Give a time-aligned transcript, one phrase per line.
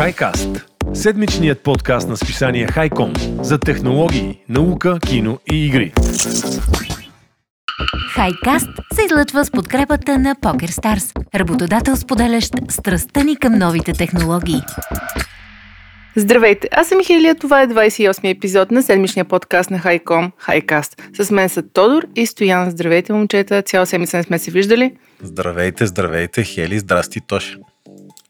[0.00, 0.62] HiCast–
[0.94, 5.92] седмичният подкаст на списание Хайком за технологии, наука, кино и игри.
[8.14, 14.60] Хайкаст се излъчва с подкрепата на PokerStars, работодател споделящ страстта ни към новите технологии.
[16.16, 21.02] Здравейте, аз съм Михайлия, това е 28 епизод на седмичния подкаст на Хайком, Хайкаст.
[21.20, 22.70] С мен са Тодор и Стоян.
[22.70, 24.92] Здравейте, момчета, цяла седмица не сме се виждали.
[25.22, 27.56] Здравейте, здравейте, Хели, здрасти, Тош.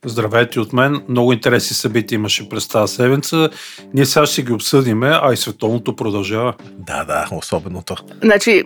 [0.04, 1.02] Здравейте от мен.
[1.08, 3.50] Много интересни събития имаше през тази седмица.
[3.94, 6.54] Ние сега ще ги обсъдиме, а и световното продължава.
[6.78, 7.96] Да, да, особеното.
[8.22, 8.64] Значи,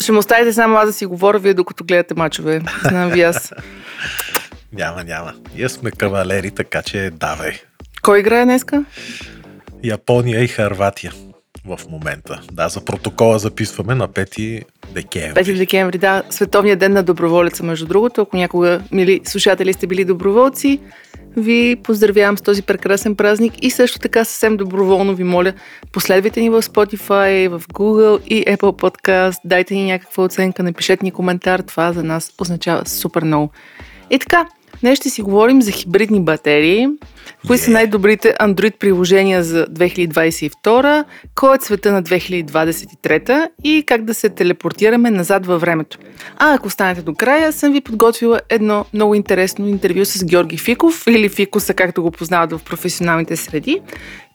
[0.00, 2.62] ще му оставите само аз да си говоря, вие докато гледате мачове.
[2.88, 3.52] Знам ви аз.
[4.72, 5.32] няма, няма.
[5.56, 7.52] Ние сме кавалери, така че давай.
[8.02, 8.84] Кой играе днеска?
[9.84, 11.12] Япония и Харватия
[11.66, 12.40] в момента.
[12.52, 15.44] Да, за протокола записваме на 5 декември.
[15.44, 16.22] 5 декември, да.
[16.30, 18.20] Световният ден на доброволеца, между другото.
[18.20, 20.80] Ако някога, мили слушатели, сте били доброволци,
[21.36, 25.52] ви поздравявам с този прекрасен празник и също така съвсем доброволно ви моля,
[25.92, 31.10] последвайте ни в Spotify, в Google и Apple Podcast, дайте ни някаква оценка, напишете ни
[31.10, 33.50] коментар, това за нас означава супер много.
[34.10, 34.46] И така,
[34.80, 36.88] Днес ще си говорим за хибридни батерии,
[37.46, 44.14] кои са най-добрите Android приложения за 2022, кой е цвета на 2023 и как да
[44.14, 45.98] се телепортираме назад във времето.
[46.36, 51.04] А ако останете до края, съм ви подготвила едно много интересно интервю с Георги Фиков,
[51.06, 53.80] или Фикуса, както го познават в професионалните среди,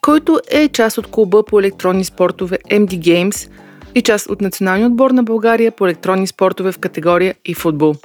[0.02, 3.50] който е част от клуба по електронни спортове MD Games–
[3.96, 7.96] и част от националния отбор на България по електронни спортове в категория и футбол.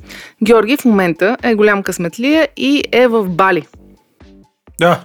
[0.45, 3.67] Георги в момента е голям късметлия и е в Бали.
[4.81, 5.05] Да.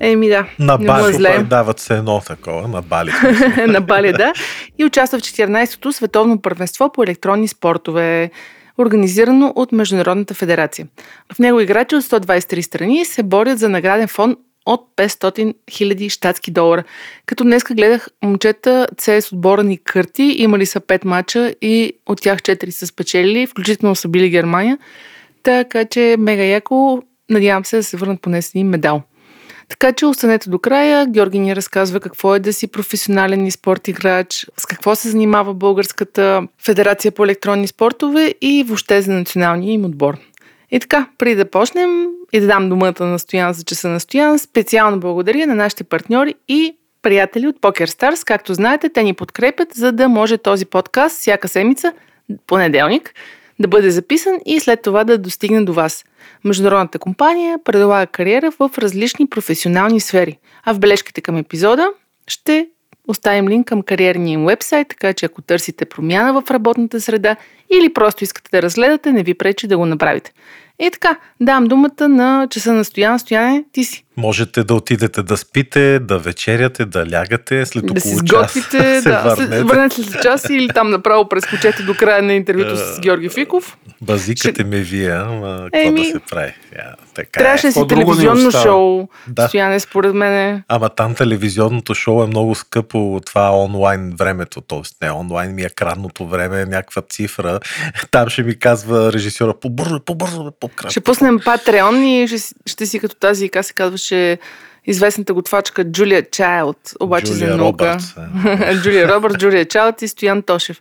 [0.00, 0.46] Еми да.
[0.58, 3.12] На Бали дават се едно такова, на Бали.
[3.66, 4.32] на Бали, да.
[4.78, 8.30] И участва в 14-то световно първенство по електронни спортове,
[8.78, 10.86] организирано от Международната федерация.
[11.34, 16.50] В него играчи от 123 страни се борят за награден фонд от 500 000 щатски
[16.50, 16.84] долара.
[17.26, 22.38] Като днеска гледах момчета CS отбора ни Кърти, имали са 5 мача и от тях
[22.38, 24.78] 4 са спечелили, включително са били Германия.
[25.42, 29.02] Така че мега яко, надявам се да се върнат поне с един медал.
[29.68, 31.06] Така че останете до края.
[31.06, 35.54] Георги ни разказва какво е да си професионален и спорт играч, с какво се занимава
[35.54, 40.16] Българската федерация по електронни спортове и въобще за националния им отбор.
[40.70, 44.38] И така, преди да почнем и да дам думата на Стоян за часа на Стоян,
[44.38, 48.26] специално благодаря на нашите партньори и приятели от PokerStars.
[48.26, 51.92] Както знаете, те ни подкрепят, за да може този подкаст всяка седмица,
[52.46, 53.14] понеделник,
[53.58, 56.04] да бъде записан и след това да достигне до вас.
[56.44, 61.88] Международната компания предлага кариера в различни професионални сфери, а в бележките към епизода
[62.26, 62.68] ще
[63.08, 67.36] оставим линк към кариерния им вебсайт, така че ако търсите промяна в работната среда
[67.72, 70.32] или просто искате да разгледате, не ви пречи да го направите.
[70.78, 73.18] И така, дам думата на часа на Стоян.
[73.18, 74.03] Стояне, ти си.
[74.16, 79.00] Можете да отидете да спите, да вечеряте, да лягате, след около да си час сготвите,
[79.00, 79.46] се да, върнете.
[79.48, 83.76] след, върнете след час или там направо прескочете до края на интервюто с Георги Фиков.
[84.00, 86.52] Базикате Ще- ме вие, ама какво Еми, да се прави?
[86.76, 87.68] Я, така Трябваше е.
[87.68, 89.08] да си телевизионно шоу.
[89.28, 89.48] Да.
[89.48, 90.62] Стояне, според мен.
[90.68, 94.80] Ама там телевизионното шоу е много скъпо, това онлайн времето, т.е.
[95.02, 97.60] не онлайн ми е екранното време, е някаква цифра.
[98.10, 100.90] Там ще ми казва режисьора, побързо, побързо, по-кратко.
[100.90, 103.74] Ще пуснем Patreon и ще, си- ще си като тази, как се
[104.04, 104.38] казваше,
[104.86, 107.84] известната готвачка Джулия Чайлд, обаче Джулия за наука.
[107.84, 108.16] Робъртс,
[108.70, 108.76] е.
[108.82, 110.78] Джулия Робърт, Джулия Чайлд и Стоян Тошев.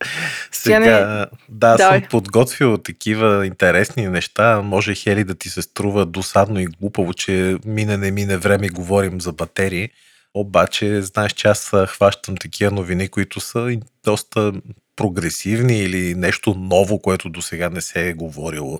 [0.51, 1.99] Стояне, Сега, да, давай.
[1.99, 4.61] съм подготвил такива интересни неща.
[4.61, 9.21] Може Хели да ти се струва досадно и глупаво, че мине не мине време говорим
[9.21, 9.89] за батерии.
[10.33, 14.51] Обаче, знаеш, че аз хващам такива новини, които са доста
[14.95, 18.79] прогресивни или нещо ново, което до сега не се е говорило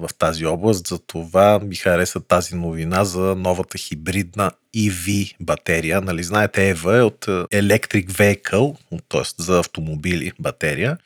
[0.00, 0.86] в тази област.
[0.86, 6.00] Затова ми хареса тази новина за новата хибридна EV батерия.
[6.00, 8.76] Нали, знаете, EV е от е, Electric Vehicle,
[9.08, 9.42] т.е.
[9.42, 10.98] за автомобили батерия,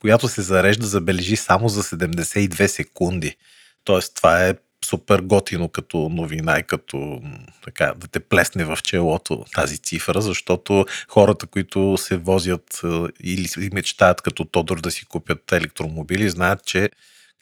[0.00, 3.36] която се зарежда, забележи, само за 72 секунди.
[3.84, 7.22] Тоест, това е супер готино като новина и като
[7.64, 12.86] така, да те плесне в челото тази цифра, защото хората, които се возят е,
[13.20, 16.90] или мечтаят като Тодор да си купят електромобили, знаят, че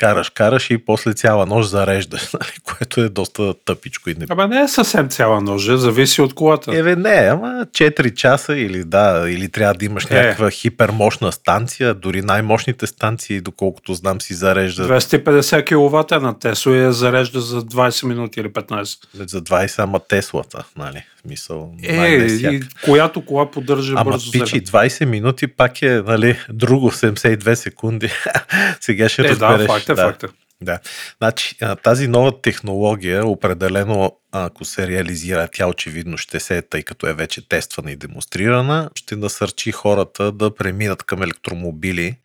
[0.01, 4.47] караш, караш и после цяла нощ зареждаш, нали, което е доста тъпичко и не Абе
[4.47, 6.79] не е съвсем цяла ножа, зависи от колата.
[6.79, 10.15] Еве не, ама 4 часа или да, или трябва да имаш Е.
[10.15, 16.77] някаква хипермощна станция, дори най-мощните станции, доколкото знам, си зареждат 250 кВт е на Тесла
[16.77, 18.99] я зарежда за 20 минути или 15.
[19.15, 21.05] за 20, ама Теслата, нали?
[21.17, 24.91] В Смисъл, Е, и която кола поддържа Ама бързо пичи, заряд.
[24.91, 28.11] 20 минути пак е, нали, друго 72 секунди.
[28.81, 29.67] Сега ще Е, да, разбереш.
[29.67, 30.29] факт е, факт е.
[30.63, 30.79] Да.
[31.19, 37.15] Значи, тази нова технология, определено, ако се реализира, тя очевидно ще се, тъй като е
[37.15, 42.17] вече тествана и демонстрирана, ще насърчи хората да преминат към електромобили,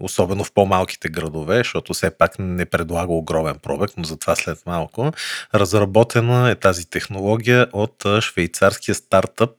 [0.00, 5.12] особено в по-малките градове, защото все пак не предлага огромен пробег, но затова след малко.
[5.54, 9.50] Разработена е тази технология от швейцарския стартъп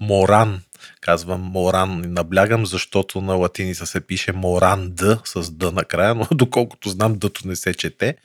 [0.00, 0.60] Моран.
[1.00, 6.26] Казвам Моран и наблягам, защото на латиница се пише Моран Д с Д накрая, но
[6.34, 8.16] доколкото знам Дъто не се чете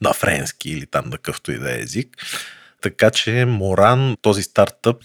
[0.00, 2.16] на френски или там на къвто и да е език.
[2.82, 5.02] Така че Моран, този стартъп,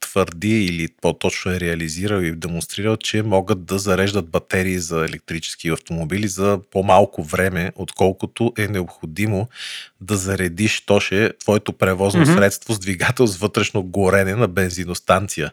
[0.00, 6.28] твърди или по-точно е реализирал и демонстрирал, че могат да зареждат батерии за електрически автомобили
[6.28, 9.48] за по-малко време, отколкото е необходимо
[10.00, 12.36] да заредиш тоше твоето превозно mm-hmm.
[12.36, 15.52] средство с двигател с вътрешно горене на бензиностанция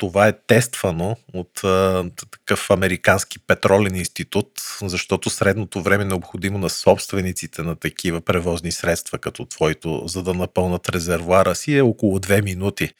[0.00, 4.48] това е тествано от а, такъв американски петролен институт,
[4.82, 10.88] защото средното време необходимо на собствениците на такива превозни средства, като твоето, за да напълнат
[10.88, 12.90] резервуара си, е около 2 минути.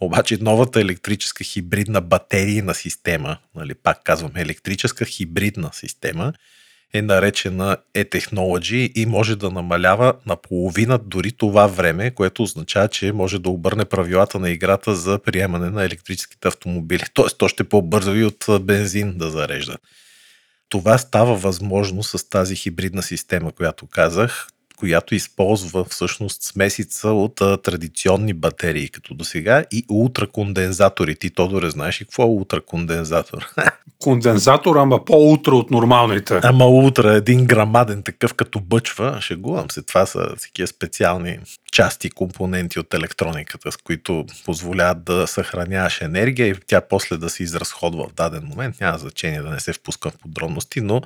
[0.00, 6.32] Обаче новата електрическа хибридна батерийна система, нали, пак казвам електрическа хибридна система,
[6.94, 13.38] е наречена e-technology и може да намалява наполовина дори това време, което означава, че може
[13.38, 17.04] да обърне правилата на играта за приемане на електрическите автомобили.
[17.14, 19.76] Тоест, то ще е по-бързо и от бензин да зарежда.
[20.68, 27.56] Това става възможно с тази хибридна система, която казах, която използва всъщност смесица от а,
[27.56, 31.16] традиционни батерии, като до сега, и ултракондензатори.
[31.16, 33.46] Ти, Тодоре, знаеш ли какво е ултракондензатор?
[33.98, 36.40] Кондензатор, ама по-утра от нормалните.
[36.42, 39.82] Ама утра, един грамаден такъв като бъчва, шегувам се.
[39.82, 41.38] Това са такива специални
[41.72, 47.42] части, компоненти от електрониката, с които позволяват да съхраняваш енергия и тя после да се
[47.42, 48.80] изразходва в даден момент.
[48.80, 51.02] Няма значение да не се впускам в подробности, но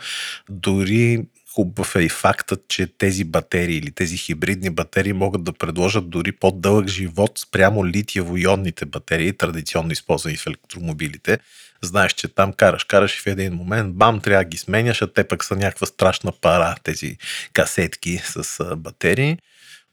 [0.51, 6.11] дори Хубав е и фактът, че тези батерии или тези хибридни батерии могат да предложат
[6.11, 11.39] дори по-дълъг живот спрямо литиево-ионните батерии, традиционно използвани в електромобилите.
[11.83, 15.13] Знаеш, че там караш, караш и в един момент, бам, трябва да ги сменяш, а
[15.13, 17.17] те пък са някаква страшна пара, тези
[17.53, 19.39] касетки с батерии.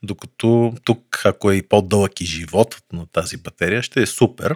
[0.03, 4.55] Докато тук, ако е и по-дълъг и животът на тази батерия, ще е супер.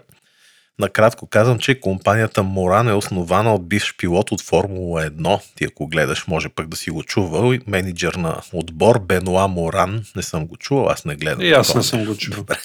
[0.79, 5.41] Накратко казвам, че компанията Моран е основана от бивш пилот от Формула 1.
[5.55, 7.53] Ти ако гледаш, може пък да си го чувал.
[7.67, 10.05] Менеджер на отбор Бенуа Моран.
[10.15, 11.41] Не съм го чувал, аз не гледам.
[11.41, 12.39] И аз не съм го чувал.
[12.39, 12.57] Добре.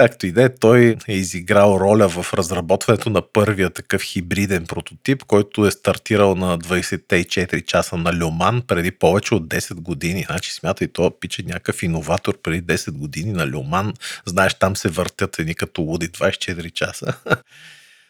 [0.00, 5.24] Както и да е, той е изиграл роля в разработването на първия такъв хибриден прототип,
[5.24, 10.24] който е стартирал на 24 часа на Люман преди повече от 10 години.
[10.26, 13.94] Значи смятай, това пиче някакъв иноватор преди 10 години на Люман.
[14.26, 17.14] Знаеш, там се въртят едни като луди 24 часа.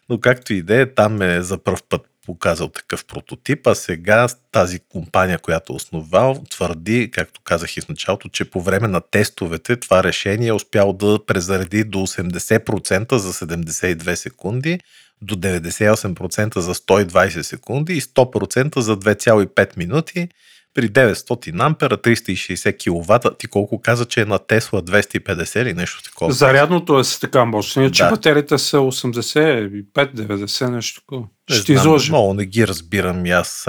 [0.08, 4.26] Но както и да е, там е за първ път показал такъв прототип, а сега
[4.52, 9.00] тази компания, която е основал, твърди, както казах и в началото, че по време на
[9.00, 14.80] тестовете това решение е успял да презареди до 80% за 72 секунди,
[15.22, 20.28] до 98% за 120 секунди и 100% за 2,5 минути
[20.74, 23.38] при 900 ампера, 360 кВт.
[23.38, 26.32] Ти колко каза, че е на Тесла 250 или нещо такова?
[26.32, 28.10] Зарядното е с така мощно, че да.
[28.10, 31.26] батериите са 85-90, нещо такова.
[31.50, 32.10] Ще изложи.
[32.10, 33.68] Много не ги разбирам и аз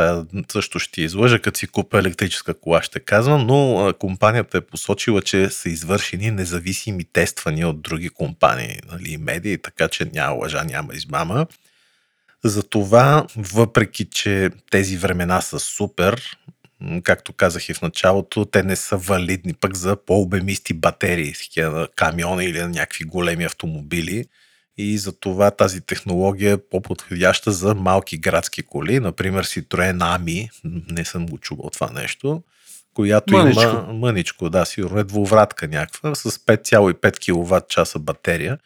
[0.51, 5.49] също ще излъжа, като си купа електрическа кола, ще казвам, но компанията е посочила, че
[5.49, 11.47] са извършени независими тествания от други компании, нали, медии, така че няма лъжа, няма измама.
[12.43, 16.37] Затова, въпреки че тези времена са супер,
[17.03, 22.45] както казах и в началото, те не са валидни пък за по-обемисти батерии, на камиони
[22.45, 24.25] или на някакви големи автомобили.
[24.77, 30.49] И за това тази технология е по-подходяща за малки градски коли, например Citroen Ami,
[30.91, 32.43] не съм го чувал това нещо,
[32.93, 33.61] която мъничко.
[33.61, 38.57] има мъничко, да, сигурно е двувратка някаква, с 5,5 кВт часа батерия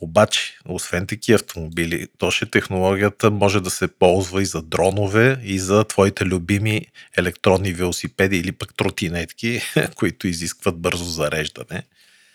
[0.00, 5.84] обаче, освен такива автомобили, точно технологията може да се ползва и за дронове, и за
[5.84, 6.86] твоите любими
[7.18, 9.60] електронни велосипеди или пък тротинетки,
[9.94, 11.82] които изискват бързо зареждане.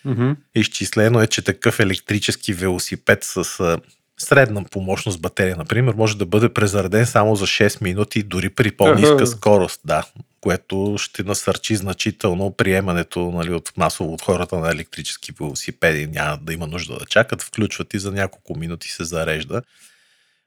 [0.06, 0.36] Mm-hmm.
[0.54, 3.78] Изчислено е, че такъв електрически велосипед с
[4.18, 9.26] средна помощност батерия, например, може да бъде презареден само за 6 минути, дори при по-ниска
[9.26, 9.80] скорост.
[9.84, 10.04] Да,
[10.40, 16.06] което ще насърчи значително приемането нали, от масово от хората на електрически велосипеди.
[16.06, 19.62] Няма да има нужда да чакат, включват и за няколко минути се зарежда.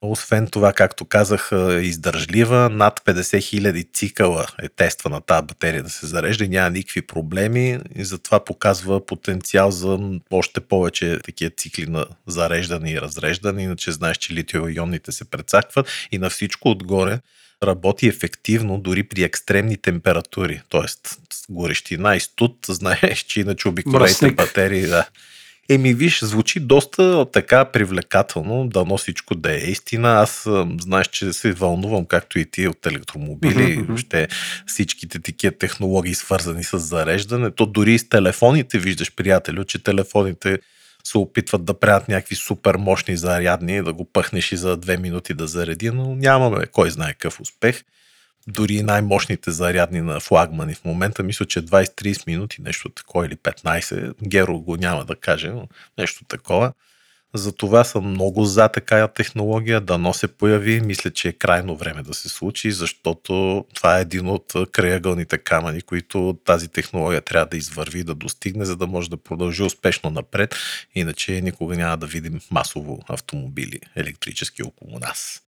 [0.01, 2.69] Освен това, както казах, е издържлива.
[2.69, 7.79] Над 50 000 цикъла е тествана тази батерия да се зарежда и няма никакви проблеми
[7.95, 9.99] и затова показва потенциал за
[10.31, 13.63] още повече такива цикли на зареждане и разреждане.
[13.63, 17.19] Иначе знаеш, че литио-ионните се прецакват и на всичко отгоре
[17.63, 21.11] работи ефективно дори при екстремни температури, т.е.
[21.49, 25.07] горещина и студ, знаеш, че иначе обикновените батерии, да.
[25.69, 30.09] Еми, виж, звучи доста така привлекателно, дано всичко да е истина.
[30.09, 30.47] Аз
[30.81, 33.85] знаеш, че се вълнувам, както и ти, от електромобили, мгм.
[33.85, 34.27] въобще
[34.67, 37.51] всичките такива технологии, свързани с зареждане.
[37.51, 40.59] То дори и с телефоните, виждаш, приятелю, че телефоните
[41.03, 45.33] се опитват да правят някакви супер мощни зарядни, да го пъхнеш и за две минути
[45.33, 47.83] да зареди, но нямаме кой знае какъв успех.
[48.49, 54.13] Дори най-мощните зарядни на флагмани в момента, мисля, че 20-30 минути, нещо такова или 15,
[54.27, 56.73] Геро го няма да каже, но нещо такова.
[57.33, 60.81] Затова съм много за такава технология, дано се появи.
[60.81, 65.81] Мисля, че е крайно време да се случи, защото това е един от краягълните камъни,
[65.81, 70.55] които тази технология трябва да извърви, да достигне, за да може да продължи успешно напред.
[70.95, 75.41] Иначе никога няма да видим масово автомобили електрически около нас.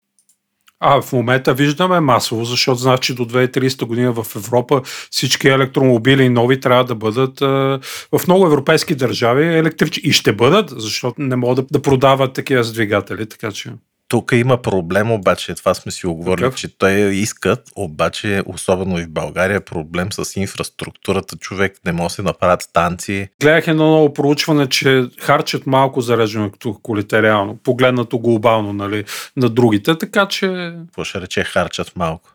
[0.81, 6.61] А в момента виждаме масово, защото значи до 2030 година в Европа всички електромобили нови
[6.61, 7.81] трябва да бъдат а,
[8.13, 10.03] в много европейски държави електрични.
[10.05, 13.73] И ще бъдат, защото не могат да, да продават такива с двигатели, така че...
[14.11, 16.59] Тук има проблем, обаче, това сме си оговорили, Какъв?
[16.61, 21.37] че те искат, обаче, особено и в България, е проблем с инфраструктурата.
[21.37, 23.29] Човек не може да се направят станции.
[23.41, 29.05] Гледах едно ново проучване, че харчат малко зареждане като колите реално, погледнато глобално нали,
[29.37, 32.31] на другите, така че Какво ще рече харчат малко?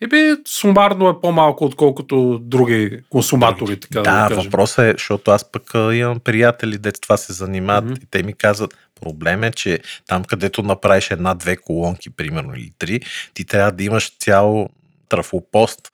[0.00, 5.62] еби, сумарно е по-малко, отколкото други консуматори, така да, да, въпросът е, защото аз пък
[5.74, 7.94] имам приятели, дето това се занимават Мгм.
[8.02, 13.00] и те ми казват, проблем е, че там където направиш една-две колонки, примерно, или три,
[13.34, 14.68] ти трябва да имаш цял
[15.08, 15.92] трафопост.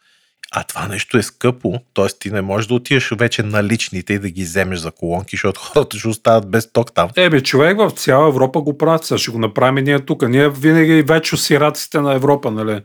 [0.56, 2.06] А това нещо е скъпо, т.е.
[2.06, 5.60] ти не можеш да отидеш вече на личните и да ги вземеш за колонки, защото
[5.72, 7.10] хората ще остават без ток там.
[7.16, 10.28] Ебе, човек в цяла Европа го правят, сега ще го направим ние тук.
[10.28, 12.80] Ние винаги вече сираците на Европа, нали?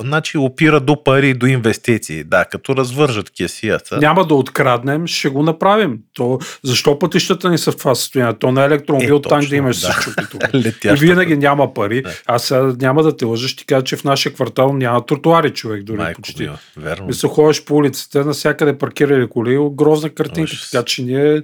[0.00, 2.24] Значи опира до пари, до инвестиции.
[2.24, 3.98] Да, като развържат кесията.
[3.98, 5.98] Няма да откраднем, ще го направим.
[6.14, 8.34] То, защо пътищата ни са в това състояние?
[8.38, 9.96] То на електромобил Е, точно, да имаш да.
[10.30, 10.34] тук.
[10.84, 12.02] И винаги няма пари.
[12.02, 12.10] Да.
[12.26, 15.50] Аз сега няма да те лъжа, ще ти кажа, че в нашия квартал няма тротуари
[15.50, 16.42] човек дори Майко почти.
[16.42, 17.06] мила, верно.
[17.06, 20.70] Мисля, ходиш по улиците, навсякъде паркирали коли, грозна картинка, Ужас.
[20.70, 21.42] така че ние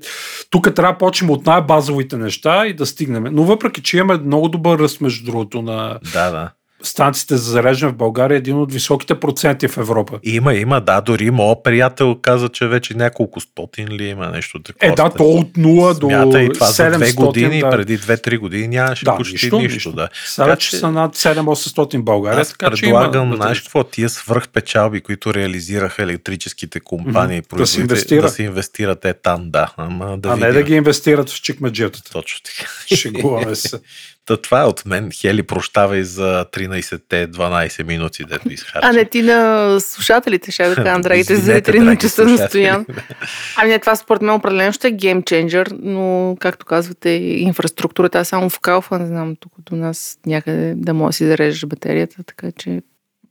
[0.51, 3.25] тук трябва да почнем от най-базовите неща и да стигнем.
[3.33, 6.51] Но въпреки, че имаме много добър ръст, между другото, на Да, да.
[6.83, 10.19] Станциите за зареждане в България, е един от високите проценти в Европа.
[10.23, 14.87] Има, има, да, дори моят приятел каза, че вече няколко стотин ли има нещо такова.
[14.87, 16.91] Е, да, то от 0 до Смята и това 700.
[16.91, 17.71] за две години, да.
[17.71, 19.75] преди 2-3 години нямаше Да, почти нищо, нищо.
[19.75, 19.93] нищо.
[19.93, 20.09] Да.
[20.27, 22.41] Сега Така че че- са над 7-800 в България.
[22.41, 27.57] Аз така, предлагам, има, знаеш какво, тия свръхпечалби, които реализираха електрическите компании, Мгм.
[27.57, 28.23] Да се инвестира.
[28.23, 29.73] да се инвестират е там, да.
[29.77, 30.55] Ама да а не видим.
[30.55, 32.11] да ги инвестират в чикмеджетата.
[32.11, 32.71] Точно така.
[32.97, 33.81] Шегуваме се.
[34.27, 35.11] Та това е от мен.
[35.21, 38.89] Хели, прощавай за 13-те 12 минути, дето изхарчи.
[38.89, 42.87] А не ти на слушателите, ще да кажа, драгите зрители на часа на стоян.
[43.57, 48.51] Ами не, това според мен определено ще е геймченджър, но както казвате, инфраструктурата е само
[48.51, 52.53] в калфа, не знам тук до нас някъде да може да си зареждаш батерията, така
[52.59, 52.83] че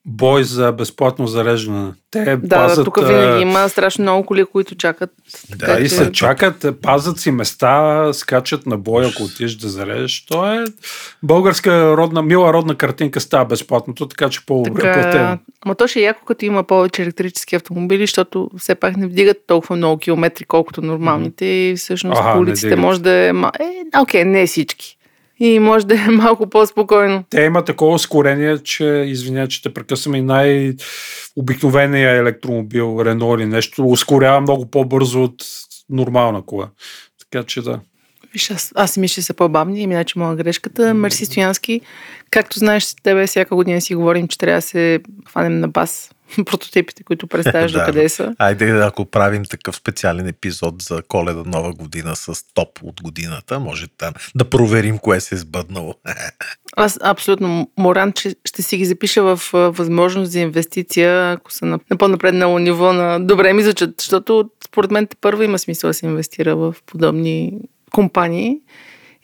[0.06, 1.92] Бой за безплатно зареждане.
[2.12, 5.10] Те да, пазят, тук винаги има страшно много коли, които чакат.
[5.50, 9.70] Да, така и че- се чакат, пазят си места, скачат на бой, ако отидеш да
[9.70, 10.26] зарежеш.
[10.26, 10.64] То е
[11.24, 15.38] българска родна, мила родна картинка става безплатното, така че по-добре Така, платено.
[15.62, 19.38] ама то ще е яко, като има повече електрически автомобили, защото все пак не вдигат
[19.48, 23.32] толкова много километри, колкото нормалните и всъщност Аха, по улиците може да е...
[23.32, 24.98] ма- Е, окей, не всички.
[25.44, 27.24] И може да е малко по-спокойно.
[27.30, 33.86] Те има такова ускорение, че, извиня, че те прекъсваме и най-обикновения електромобил, Рено или нещо,
[33.86, 35.44] ускорява много по-бързо от
[35.90, 36.70] нормална кола.
[37.20, 37.80] Така че да.
[38.34, 40.94] Виж, аз, аз мисля, че са по-бавни, иначе че моя грешката.
[40.94, 41.82] Мерси Стоянски,
[42.32, 46.12] както знаеш, с тебе всяка година си говорим, че трябва да се хванем на бас
[46.46, 47.80] прототипите, които представяш Да.
[47.80, 48.36] до къде са.
[48.40, 53.88] Айде, ако правим такъв специален епизод за коледа нова година с топ от годината, може
[53.88, 55.96] там да проверим кое се е сбъднало.
[56.76, 61.80] Аз абсолютно моран, че ще си ги запиша в възможност за инвестиция, ако са на,
[61.90, 65.94] на по-напреднало ниво на добре ми звучат, защото според мен те първо има смисъл да
[65.94, 67.54] се инвестира в подобни
[67.92, 68.58] компании.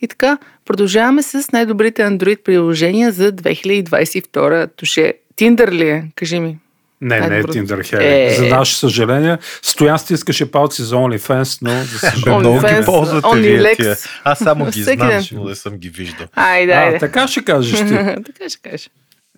[0.02, 4.72] И така, продължаваме с най-добрите Android приложения за 2022.
[4.76, 6.12] Туше, Tinder ли е?
[6.16, 6.58] Кажи ми.
[7.02, 7.44] Не, не е.
[7.44, 8.06] Tinder Хели.
[8.06, 8.36] Е.
[8.36, 9.38] За наше съжаление.
[9.62, 12.40] Стоян стискаше палци за OnlyFans, но за съжаление.
[12.40, 13.96] Много ги ползвате вие тия.
[14.24, 16.28] Аз само ги знам, но не съм ги виждал.
[16.36, 16.98] Айде, А, айде.
[16.98, 17.88] така ще кажеш ти.
[18.26, 18.90] така ще кажеш.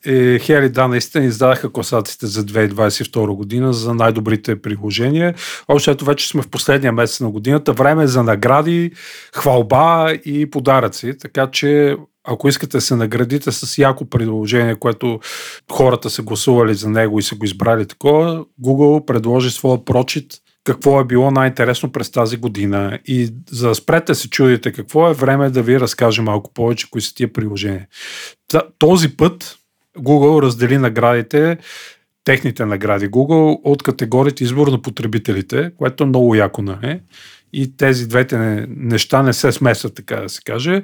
[0.06, 5.34] И Хели, да, наистина издадаха класациите за 2022 година за най-добрите приложения.
[5.68, 7.74] Общо ето вече сме в последния месец на годината.
[7.74, 8.92] Време е за награди,
[9.36, 11.18] хвалба и подаръци.
[11.22, 11.96] Така че
[12.32, 15.20] Ако искате да се наградите с яко приложение, което
[15.72, 20.34] хората са гласували за него и са го избрали такова, Google предложи своя прочит
[20.64, 23.00] какво е било най-интересно през тази година.
[23.06, 27.02] И за да спрете се чудите какво е време да ви разкажа малко повече кои
[27.02, 27.88] са тия приложения.
[28.80, 29.56] Този път
[30.00, 31.58] Google раздели наградите
[32.24, 37.00] техните награди Google от категорията избор на потребителите, което е много яко, нали?
[37.54, 38.38] И тези двете
[38.70, 40.84] неща не се смесват, така да се каже.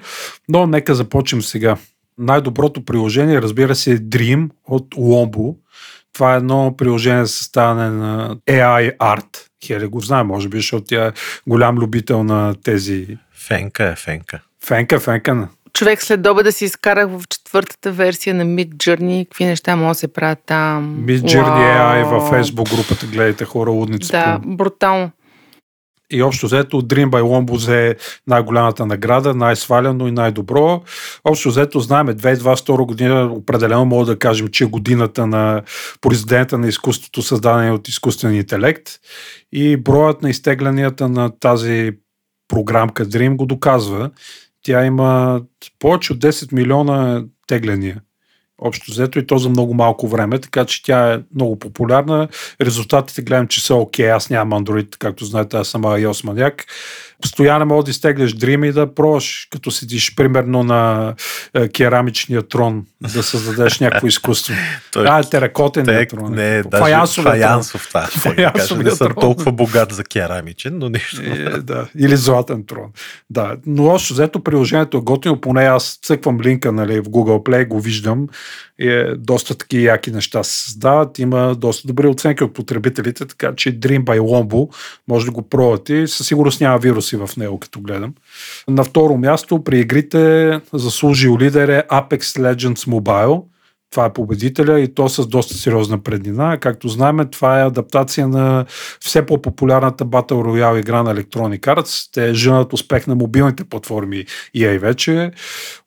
[0.49, 1.77] Но нека започнем сега.
[2.17, 5.55] Най-доброто приложение, разбира се, е Dream от Wombo.
[6.13, 9.37] Това е едно приложение за съставане на AI Art.
[9.65, 11.11] Хели го знае, може би, защото тя е
[11.47, 13.17] голям любител на тези...
[13.47, 14.39] Фенка е, фенка.
[14.65, 19.45] Фенка, фенка човек след доба да си изкарах в четвъртата версия на Mid Journey, какви
[19.45, 20.97] неща могат да се правят там.
[21.05, 24.11] Mid Journey AI във Facebook групата, гледайте хора, лудници.
[24.11, 25.11] Да, брутално.
[26.11, 27.95] И общо взето Dream by Lombo взе
[28.27, 30.81] най-голямата награда, най-свалено и най-добро.
[31.23, 35.61] Общо взето знаеме 2022 година определено мога да кажем, че е годината на
[36.01, 38.89] произведенията на изкуството, създадени от изкуствен интелект
[39.51, 41.91] и броят на изтеглянията на тази
[42.47, 44.11] програмка Dream го доказва.
[44.61, 45.41] Тя има
[45.79, 48.01] повече от 10 милиона тегляния.
[48.61, 52.27] Общо взето и то за много малко време, така че тя е много популярна.
[52.61, 54.05] Резултатите гледам, че са окей.
[54.05, 54.15] Okay.
[54.15, 56.65] Аз нямам Android, както знаете, аз съм iOS маняк.
[57.25, 61.13] Постоянно мога да изтегляш Dream и да пробваш, като седиш примерно на
[61.53, 64.53] е, керамичния трон, да създадеш някакво изкуство.
[64.91, 66.35] Той, а, теракотен трон.
[66.35, 68.01] Не, фаянсов, фаянсов, да.
[68.01, 71.21] Фаянсов не съм толкова богат за керамичен, но нищо.
[71.23, 71.87] Е, да.
[71.97, 72.91] Или златен трон.
[73.29, 73.55] Да.
[73.65, 77.79] Но още взето приложението е готино, поне аз цъквам линка нали, в Google Play, го
[77.79, 78.27] виждам.
[78.79, 81.19] Е, доста таки яки неща се създават.
[81.19, 84.75] Има доста добри оценки от потребителите, така че Dream by Lombo
[85.07, 86.07] може да го пробвате.
[86.07, 88.13] Със сигурност няма вируси в него, като гледам.
[88.67, 93.43] На второ място при игрите заслужил лидер е Apex Legends Mobile.
[93.95, 96.57] Това е победителя и то с доста сериозна преднина.
[96.57, 98.65] Както знаем, това е адаптация на
[98.99, 102.09] все по-популярната Battle Royale игра на Electronic Arts.
[102.13, 104.25] Те женат успех на мобилните платформи
[104.55, 105.31] EA вече.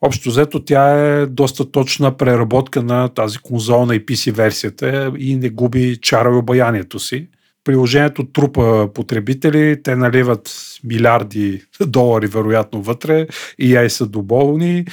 [0.03, 5.49] Общо взето тя е доста точна преработка на тази конзолна и PC версията и не
[5.49, 7.29] губи чара и обаянието си
[7.65, 10.51] приложението трупа потребители, те наливат
[10.85, 13.27] милиарди долари вероятно вътре
[13.59, 14.85] и яй са доболни.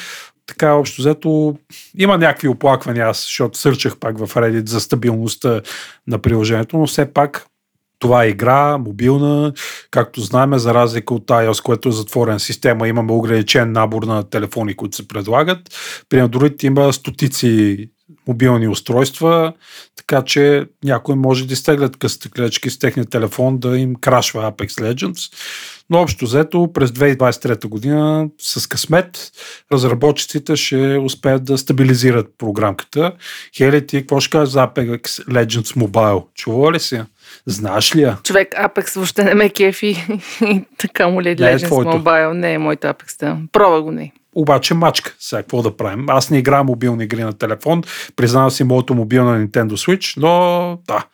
[0.47, 1.57] Така, общо взето,
[1.97, 5.61] има някакви оплаквания, аз, защото сърчах пак в Reddit за стабилността
[6.07, 7.45] на приложението, но все пак
[7.99, 9.53] това е игра, мобилна,
[9.91, 14.75] както знаем, за разлика от iOS, което е затворена система, имаме ограничен набор на телефони,
[14.75, 15.59] които се предлагат.
[16.09, 17.77] При Android има стотици
[18.27, 19.53] мобилни устройства,
[19.95, 24.67] така че някой може да изтеглят късите клечки с техния телефон да им крашва Apex
[24.67, 25.33] Legends.
[25.89, 29.31] Но общо взето през 2023 година с късмет
[29.71, 33.11] разработчиците ще успеят да стабилизират програмката.
[33.57, 36.23] Хели, ти какво ще кажеш за Apex Legends Mobile?
[36.33, 37.01] Чува ли си?
[37.45, 38.17] Знаеш ли я?
[38.23, 40.07] Човек, Apex въобще не ме кефи.
[40.77, 42.31] така му ли е Legends Mobile?
[42.31, 43.19] Не е моята Apex.
[43.19, 43.37] Да.
[43.51, 45.15] Проба го не обаче мачка.
[45.19, 46.05] Сега какво да правим?
[46.09, 47.83] Аз не играя мобилни игри на телефон,
[48.15, 51.05] признавам си моето мобилно на Nintendo Switch, но да.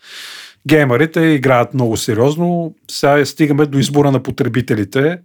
[0.68, 2.74] Геймерите играят много сериозно.
[2.92, 5.20] Сега стигаме до избора на потребителите.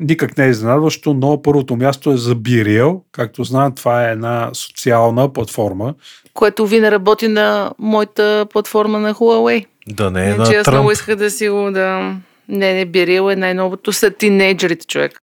[0.00, 3.00] Никак не е изненадващо, но първото място е за BeReal.
[3.12, 5.94] Както знаем, това е една социална платформа.
[6.34, 9.66] Което ви не работи на моята платформа на Huawei.
[9.88, 10.74] Да не е не, на че аз Тръмп.
[10.74, 12.16] много исках да си го да...
[12.48, 15.20] Не, не, BeReal е най-новото са тинейджерите, човек.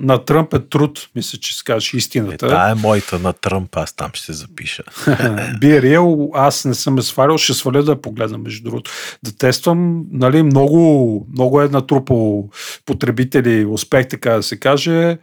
[0.00, 2.46] На Тръмп е труд, мисля, че скажеш истината.
[2.46, 4.82] Е, та е моята на Тръмп, аз там ще се запиша.
[5.60, 8.90] Би реал, аз не съм е свалял, ще сваля да погледна, между другото.
[9.22, 12.48] Да тествам, нали, много, много е натрупал
[12.86, 15.18] потребители, успех, така да се каже.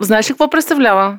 [0.00, 1.18] Знаеш ли какво представлява?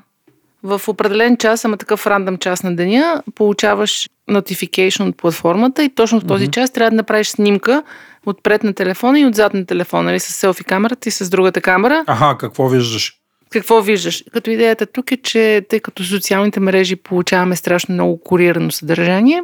[0.67, 6.19] В определен час, ама такъв рандъм час на деня, получаваш notification от платформата и точно
[6.19, 6.53] в този mm-hmm.
[6.53, 7.83] час трябва да направиш снимка
[8.25, 12.03] отпред на телефона и отзад на телефона, нали, с селфи камерата и с другата камера.
[12.07, 13.13] Аха, какво виждаш?
[13.49, 14.23] Какво виждаш?
[14.33, 19.41] Като идеята тук е, че тъй като социалните мрежи получаваме страшно много курирано съдържание,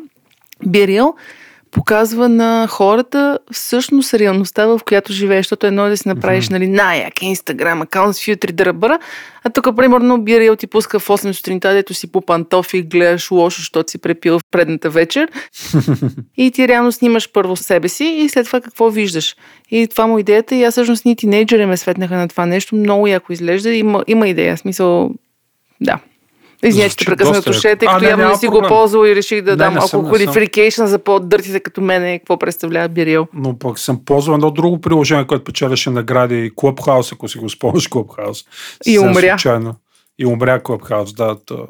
[0.65, 1.15] Бирил
[1.73, 6.51] показва на хората всъщност реалността, в която живееш, защото едно е да си направиш mm-hmm.
[6.51, 8.99] нали, най-як инстаграм акаунт с фютри дръбъра,
[9.43, 13.59] а тук примерно Бирил ти пуска в 8 сутринта, дето си по пантофи гледаш лошо,
[13.59, 15.29] защото си препил в предната вечер
[16.37, 19.35] и ти реално снимаш първо себе си и след това какво виждаш.
[19.71, 23.07] И това му идеята и аз всъщност ни тинейджери ме светнаха на това нещо, много
[23.07, 25.11] яко изглежда, има, има идея, смисъл,
[25.81, 25.99] да.
[26.63, 28.61] Извинете, че прекъснато ушете, тъй като явно не си проблем.
[28.61, 32.89] го ползвал и реших да не, дам малко qualification за по-дъртите като мене, какво представлява
[32.89, 33.27] Бирил.
[33.33, 37.89] Но пък съм ползвал едно друго приложение, което печеляше награди Clubhouse, ако си го спомняш
[37.89, 38.45] Clubhouse.
[38.85, 39.37] И умря.
[39.37, 39.75] Случайно.
[40.19, 41.37] И умря Клабхаус, да.
[41.45, 41.67] То,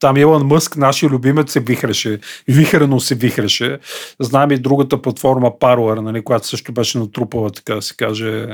[0.00, 2.18] там Илон Мъск, нашия любимец, се вихреше.
[2.48, 3.78] Вихрено се вихреше.
[4.20, 8.46] Знаем и другата платформа Parler, нали, която също беше натрупала, така да се каже,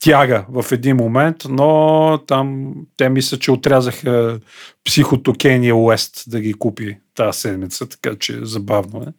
[0.00, 4.40] тяга в един момент, но там те мисля, че отрязаха
[4.84, 9.12] психото Кения Уест да ги купи тази седмица, така че забавно е.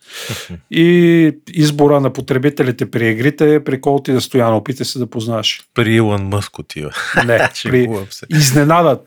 [0.72, 5.08] И избора на потребителите при игрите е при колко ти да стоя, опитай се да
[5.08, 5.64] познаеш.
[5.74, 6.92] При Илон Мъск отива.
[7.26, 7.90] Не, при
[8.30, 9.00] изненада,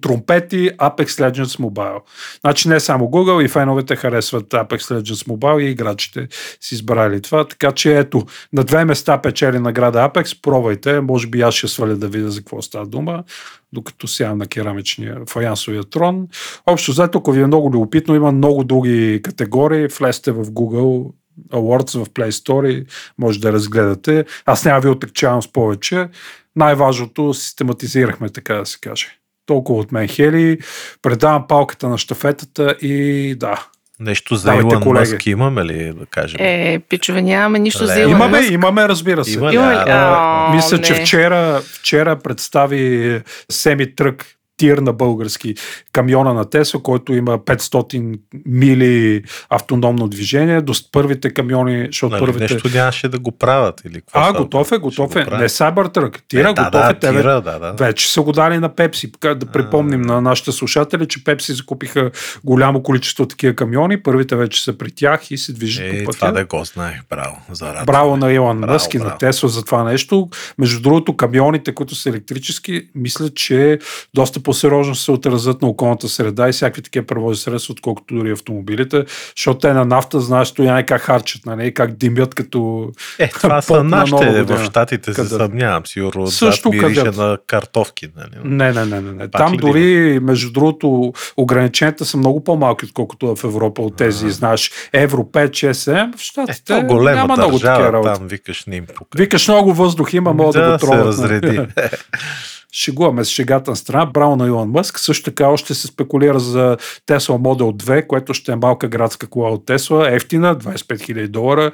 [0.00, 2.00] тромпети, Apex Legends Mobile.
[2.40, 6.28] Значи не само Google и феновете харесват Apex Legends Mobile и играчите
[6.60, 11.40] си избрали това, така че ето, на две места печели награда Apex, пробвайте, може би
[11.40, 13.24] аз ще сваля да видя за какво става дума,
[13.72, 16.28] докато сядам на керамичния фаянсовия трон.
[16.66, 21.12] Общо взето, ако ви е много любопитно, има много други категории, влезте в Google
[21.50, 22.86] Awards в Play Store
[23.18, 24.24] може да разгледате.
[24.46, 26.08] Аз няма ви отекчавам с повече.
[26.56, 29.18] Най-важното систематизирахме, така да се каже.
[29.46, 30.58] Толкова от мен, Хели.
[31.02, 33.66] Предавам палката на штафетата и да.
[34.00, 35.00] Нещо за Давайте, Илон колеги.
[35.00, 36.36] Мъск имаме ли, да кажем?
[36.40, 38.50] Е, пичове, нямаме нищо за Ле, Илон Имаме, Мъск.
[38.50, 39.34] имаме, разбира се.
[39.38, 39.56] Има ли?
[39.56, 41.00] А, А, Мисля, че не.
[41.00, 43.20] вчера, вчера представи
[43.52, 44.26] Семи Трък
[44.58, 45.54] тир на български
[45.92, 50.60] камиона на Тесла, който има 500 мили автономно движение.
[50.60, 52.54] До първите камиони, защото Нали, първите...
[52.54, 55.24] Нещо нямаше да го правят или какво А, готов е, готов го е.
[55.24, 56.18] Не Cybertruck.
[56.28, 56.98] Тира, Е, да, готов да, е.
[56.98, 57.72] Те тира, да, да.
[57.72, 59.12] Вече са го дали на Пепси.
[59.22, 62.10] Да припомним на нашите слушатели, че Пепси закупиха
[62.44, 64.02] голямо количество такива камиони.
[64.02, 66.38] Първите вече са при тях и се движат Е, по това пътя.
[66.38, 67.00] да го знаех.
[67.10, 67.36] Браво.
[67.52, 67.84] За радване.
[67.86, 69.18] Браво на Илон Мъск и на.
[69.18, 70.28] Тесла за това нещо.
[70.58, 73.78] Между другото, камионите, които са електрически, мисля, че
[74.14, 79.04] доста по-сериозно се отразят на околната среда и всякакви такива превози средства, отколкото дори автомобилите,
[79.36, 83.76] защото те на нафта, знаеш, стояне как харчат, нали, как димят като Е, това са
[83.76, 84.24] на нашите.
[84.24, 84.64] Нова В.
[84.64, 85.86] Штатите се съмнявам.
[85.86, 87.22] Сигурно Също където.
[87.22, 88.08] на картофки.
[88.16, 88.30] Нали?
[88.44, 89.12] Не, не, не, не.
[89.12, 89.28] не.
[89.28, 95.22] Там дори, между другото, ограниченията са много по-малки, отколкото в Европа от тези, знаеш, Евро
[95.22, 96.12] 5, 6, 7.
[96.12, 98.18] В Е, Щатите то голема няма много такива работи.
[98.18, 98.86] там викаш не им.
[99.16, 101.06] Викаш много въздух има, мога да, да, го се троват.
[101.06, 101.60] разреди.
[102.72, 104.06] Шегуваме с шегата на страна.
[104.06, 104.98] Браво на Илон Мъск.
[104.98, 106.76] Също така още се спекулира за
[107.06, 110.16] Tesla Model 2, което ще е малка градска кола от Tesla.
[110.16, 111.72] Ефтина, 25 000 долара.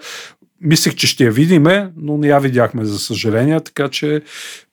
[0.61, 4.23] Мислех, че ще я видиме, но не я видяхме, за съжаление, така че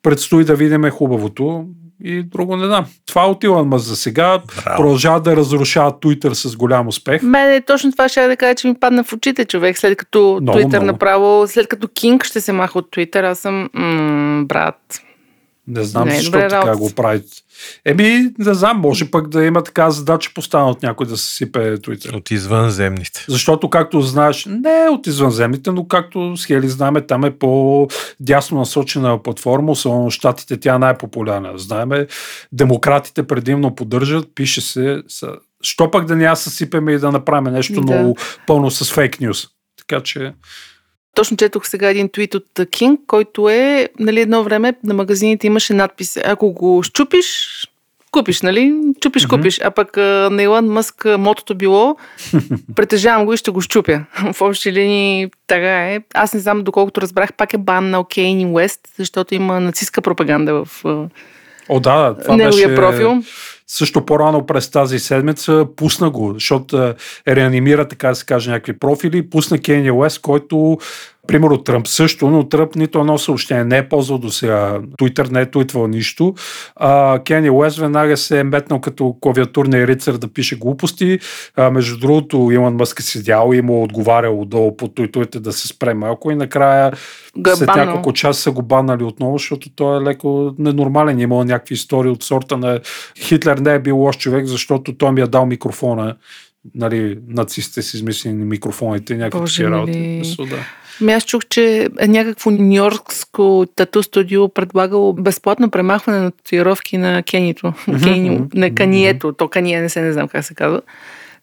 [0.03, 1.65] предстои да видиме хубавото
[2.03, 2.85] и друго не знам.
[3.05, 4.39] Това от Илон Мъск за сега.
[4.63, 4.77] Браво.
[4.77, 7.21] Продължава да разрушава Twitter с голям успех.
[7.23, 10.59] Мене точно това ще да кажа, че ми падна в очите човек, след като Много,
[10.59, 10.85] Twitter много.
[10.85, 14.77] направо, след като Кинг ще се маха от Twitter, аз съм, м- брат.
[15.67, 16.77] Не знам Не е защо добре така работа.
[16.77, 17.21] го прави.
[17.85, 21.77] Еми, не знам, може пък да има така задача постана от някой да се сипе
[21.77, 22.15] Twitter.
[22.15, 23.25] От извънземните.
[23.27, 29.23] Защото, както знаеш, не от извънземните, но както с Хели знаеме, там е по-дясно насочена
[29.23, 31.57] платформа, особено в Штатите тя е най-популярна.
[31.57, 32.07] Знаеме,
[32.51, 35.27] демократите предимно поддържат, пише се, са...
[35.61, 37.81] що пък да не я съсипеме и да направим нещо Да.
[37.81, 39.47] много пълно с фейк нюз.
[39.77, 40.33] Така че,
[41.15, 45.73] Точно четох сега един твит от Кинг, който е, нали, едно време на магазините имаше
[45.73, 47.47] надпис, ако го щупиш,
[48.11, 48.73] купиш, нали?
[49.01, 49.35] Чупиш, Мгм.
[49.35, 49.59] купиш.
[49.63, 49.97] А пък
[50.31, 51.95] на Илон Мъск мотото било,
[52.75, 54.05] притежавам го и ще го щупя.
[54.33, 56.01] В общи линии така е.
[56.13, 60.65] Аз не знам, доколкото разбрах, пак е бан на Кейни Уест, защото има нацистска пропаганда
[60.65, 60.85] в
[61.69, 62.81] о да, това неговия беше...
[62.81, 63.23] профил.
[63.73, 66.95] Също по-рано през тази седмица пусна го, защото е,
[67.27, 69.29] реанимира, така да се каже, някакви профили.
[69.29, 70.77] Пусна Кения Уест, който
[71.27, 74.79] Примерно Тръмп също, но Тръмп нито едно съобщение не е ползвал до сега.
[74.97, 76.33] Туитър не е туитвал нищо.
[76.75, 81.19] А, Кени Уест веднага се е метнал като клавиатурния рицар да пише глупости.
[81.55, 85.53] А, между другото, Илон Мъск е седял и му е отговарял отдолу по туитовете да
[85.53, 86.91] се спре малко и накрая
[87.47, 91.19] е след няколко часа са го баннали отново, защото той е леко ненормален.
[91.19, 92.79] Имал някакви истории от сорта на
[93.19, 96.15] Хитлер не е бил лош човек, защото той ми е дал микрофона.
[96.75, 99.97] Нали, нацистите си измислили микрофоните и някакви Боже работи.
[99.97, 100.57] Мисля, да.
[101.01, 107.23] Ами аз чух, че е някакво нью-йоркско тату студио предлагало безплатно премахване на татуировки на
[107.23, 107.73] Кенито.
[108.03, 109.33] Кени, на Канието.
[109.33, 110.81] То Кание не се не знам как се казва.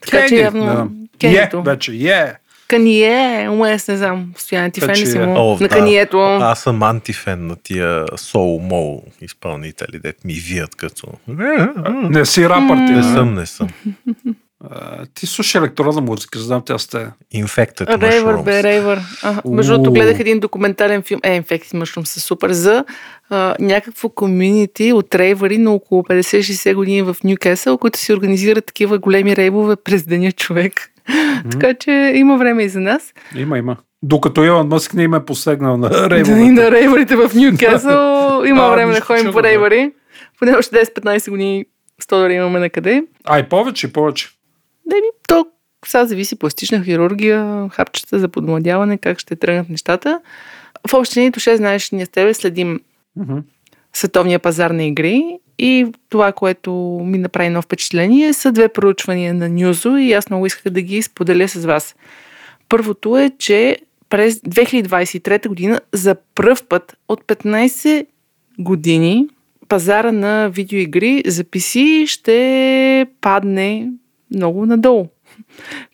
[0.01, 0.87] Така че Кени, явно да.
[1.13, 1.63] Е, Кенито.
[1.63, 2.33] вече, е.
[2.69, 4.33] Кание, Уес, не знам.
[4.37, 5.27] Стоян ти фен ли Вече си е.
[5.27, 5.35] му?
[5.37, 5.69] О, на да.
[5.69, 6.19] Канието.
[6.21, 11.07] Аз съм антифен на тия соу-мол изпълнители, дет ми вият като...
[11.89, 12.83] Не си рапър ти.
[12.83, 13.03] Не нали?
[13.03, 13.69] съм, не съм.
[15.15, 17.07] Ти слушаш електронна музика, знам тя сте.
[17.35, 18.45] Infected Рейвър, mushrooms.
[18.45, 19.01] бе, Рейвър.
[19.47, 22.85] Между другото, гледах един документален филм, е, Infected Mushrooms са супер, за
[23.31, 28.99] а, някакво комюнити от рейвъри на около 50-60 години в Ньюкесъл, които си организират такива
[28.99, 30.91] големи рейвове през деня човек.
[31.51, 33.13] така че има време и за нас.
[33.37, 33.77] Има, има.
[34.03, 36.51] Докато Илон Мъск не им е посегнал на и рейвовете.
[36.53, 39.43] на рейвърите в Ньюкесъл има А, време да ходим по бе.
[39.43, 39.93] рейвъри.
[40.39, 41.65] Поне още 10-15 години
[42.03, 43.03] 100 долара имаме на къде.
[43.25, 44.29] А и повече, и повече.
[44.89, 45.47] Да ми, то
[45.87, 50.21] сега зависи пластична хирургия, хапчета за подмладяване, как ще тръгнат нещата.
[50.91, 52.81] В общението ще знаеш, ние с тебе следим
[53.17, 53.39] Мгм.
[53.93, 56.73] световния пазар на игри и това, което
[57.05, 61.03] ми направи едно впечатление, са две проучвания на Нюзо и аз много исках да ги
[61.03, 61.97] споделя с вас.
[62.69, 63.77] Първото е, че
[64.11, 68.07] през 2023 година за пръв път от 15
[68.59, 69.27] години
[69.69, 73.91] пазара на видеоигри за PC ще падне
[74.31, 75.09] много надолу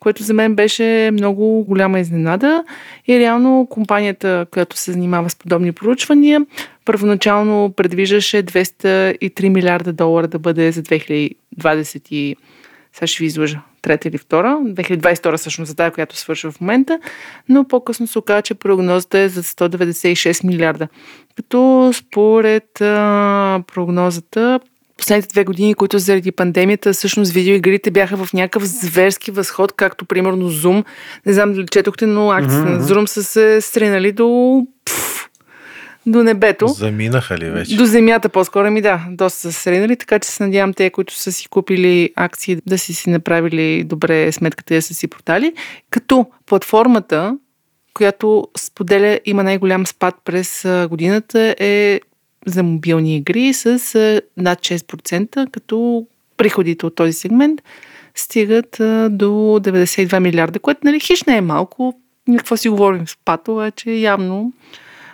[0.00, 2.64] което за мен беше много голяма изненада.
[3.08, 6.46] И реално компанията, която се занимава с подобни проучвания,
[6.84, 12.36] първоначално предвиждаше 203 милиарда долара да бъде за 2020 и
[12.92, 16.98] сега ще ви излъжа, трета или втора, 2022 всъщност за тази, която свършва в момента,
[17.48, 20.88] но по-късно се оказа, че прогнозата е за 196 милиарда.
[21.36, 24.60] Като според а, прогнозата,
[25.04, 30.50] последните две години, които заради пандемията, всъщност видеоигрите бяха в някакъв зверски възход, както примерно
[30.50, 30.84] Zoom.
[31.26, 32.80] Не знам дали четохте, но акциите Мгм, на.
[32.80, 35.28] Zoom са се стринали до, пф,
[36.06, 36.68] до небето.
[36.68, 37.76] Заминаха ли вече?
[37.76, 41.14] До земята по-скоро ми да, доста са се сринали, така че се надявам те, които
[41.14, 45.52] са си купили акции, да си си направили добре сметката и да са си продали.
[45.90, 47.38] Като платформата,
[47.94, 52.00] която споделя, има най-голям спад през годината е
[52.46, 53.66] за мобилни игри с
[54.36, 57.62] над 6%, като приходите от този сегмент
[58.14, 58.70] стигат
[59.10, 59.30] до
[59.60, 61.94] 92 милиарда, което нали, хищ не е малко.
[62.36, 64.52] Какво си говорим с пато, а че явно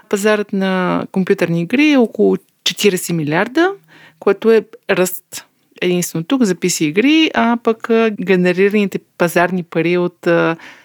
[0.09, 3.73] пазарът на компютърни игри е около 40 милиарда,
[4.19, 5.47] което е ръст
[5.83, 7.88] единствено тук за PC игри, а пък
[8.25, 10.29] генерираните пазарни пари от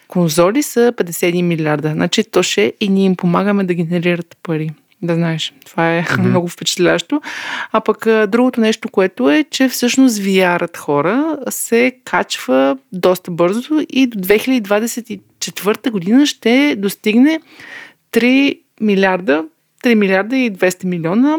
[0.08, 1.90] конзоли са 51 милиарда.
[1.92, 4.70] Значи то ще и ние им помагаме да генерират пари.
[5.06, 6.20] Да знаеш, това е mm-hmm.
[6.28, 7.20] много впечатляващо.
[7.72, 14.06] А пък другото нещо, което е, че всъщност VR-ът хора се качва доста бързо и
[14.06, 17.40] до 2024 година ще достигне
[18.12, 19.44] 3 милиарда,
[19.84, 21.38] 3 милиарда и 200 милиона.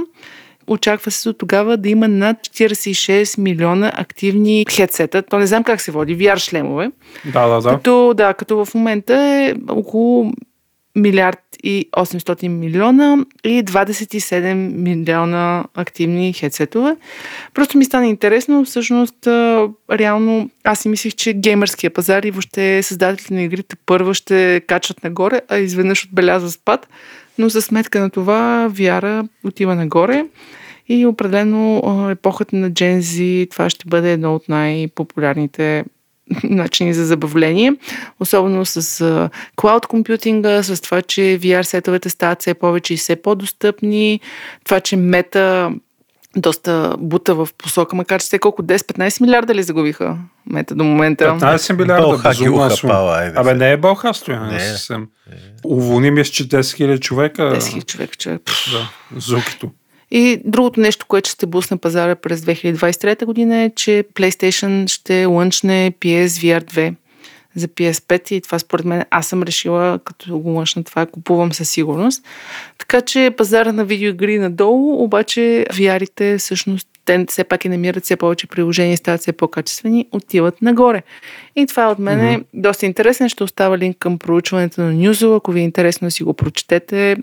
[0.67, 5.21] Очаква се от тогава да има над 46 милиона активни хедсета.
[5.21, 6.91] То не знам как се води, VR шлемове.
[7.25, 7.69] Да, да, да.
[7.69, 10.32] Като, да, като в момента е около
[10.98, 16.96] милиард и 800 милиона и 27 милиона активни хедсетове.
[17.54, 19.28] Просто ми стана интересно, всъщност,
[19.92, 25.04] реално, аз си мислих, че геймърския пазар и въобще създателите на игрите първо ще качат
[25.04, 26.88] нагоре, а изведнъж отбелязва спад,
[27.38, 30.26] но за сметка на това VR отива нагоре
[30.90, 31.82] и определено
[32.12, 35.84] епохата на Z това ще бъде едно от най-популярните
[36.44, 37.74] начини за забавление,
[38.20, 44.20] особено с клауд компютинга, с това, че VR сетовете стават все повече и все по-достъпни,
[44.63, 45.72] това, че мета
[46.38, 51.26] доста бута в посока, макар че те колко 10-15 милиарда ли загубиха мета до момента.
[51.26, 53.32] 15 милиарда, безумна сума.
[53.36, 54.60] Абе, не е бълха стояне Не.
[54.60, 55.08] съвсем.
[55.66, 57.42] Уволни ми с 40 000 човека.
[57.42, 58.42] 10 000 човек, човек.
[58.72, 59.72] Да, зукито.
[60.12, 65.93] И другото нещо, което ще бусне пазара през 2023 година е, че PlayStation ще лънчне
[66.00, 66.93] PSVR 2
[67.58, 71.70] за PS5 и това според мен аз съм решила, като го лънчна това, купувам със
[71.70, 72.26] сигурност.
[72.78, 78.15] Така че пазара на видеоигри надолу, обаче VR-ите всъщност те все пак и намират все
[78.15, 81.04] повече приложения, стават все по-качествени, отиват нагоре.
[81.56, 83.30] И това е от мен е доста интересен.
[83.30, 87.15] Ще оставя линк към проучването на Нюзо, ако ви е интересно да си го прочетете.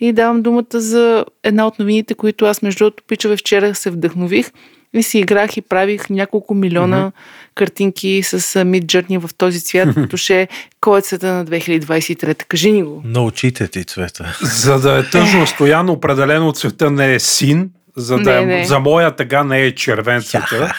[0.00, 4.50] И давам думата за една от новините, които аз между другото пичове вчера се вдъхнових
[4.94, 7.54] и си играх и правих няколко милиона mm-hmm.
[7.54, 10.48] картинки с Mid Journey в този цвят, като ще е
[10.80, 12.44] колецата на 2023.
[12.44, 13.02] Кажи ни го.
[13.04, 14.38] Научите ти цвета.
[14.42, 18.64] За да е тъжно стояно, определено цвета не е син, за, да Не, е, не.
[18.64, 20.74] за моя тъга не е червен цвета,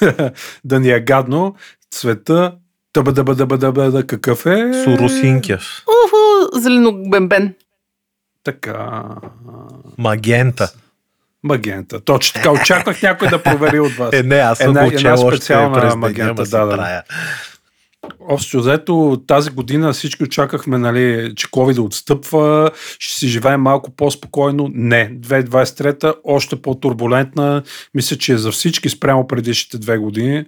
[0.64, 1.54] да ни е гадно.
[1.90, 2.52] Цвета
[2.92, 4.72] Тъба, дъба, дъба, дъба, дъба, какъв е?
[4.84, 5.82] Суросинкев.
[5.86, 7.54] Уху, зеленобембен.
[8.44, 9.04] Така.
[9.98, 10.72] Магента.
[11.42, 12.00] Магента.
[12.00, 12.50] Точно така.
[12.50, 14.10] Очаквах някой да провери от вас.
[14.14, 17.02] Е, не, аз съм Една- една специална през магента, да, да.
[18.28, 24.70] Общо взето тази година всички очаквахме, нали, че COVID отстъпва, ще си живеем малко по-спокойно.
[24.74, 27.62] Не, 2023 още по-турбулентна.
[27.94, 30.44] Мисля, че е за всички спрямо предишните две години.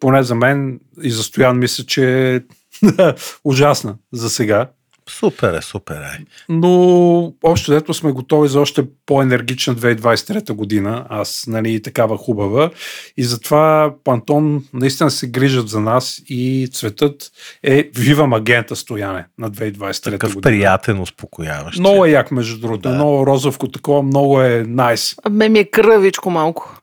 [0.00, 2.40] Поне за мен и за Стоян мисля, че е
[3.44, 4.70] ужасна за сега.
[5.08, 6.24] Супер е, супер е.
[6.48, 11.06] Но общо дето сме готови за още по-енергична 2023 година.
[11.08, 12.70] Аз, нали, такава хубава.
[13.16, 17.30] И затова Пантон наистина се грижат за нас и цветът
[17.62, 20.42] е Вива Магента стояне на 2023 Такъв година.
[20.42, 21.78] приятен, успокояващ.
[21.78, 22.88] Много е як, между другото.
[22.88, 22.94] Да.
[22.94, 25.14] Много розовко такова, много е найс.
[25.24, 26.80] А ме ми е кръвичко малко.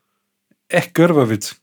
[0.69, 1.55] Ех, кървавица.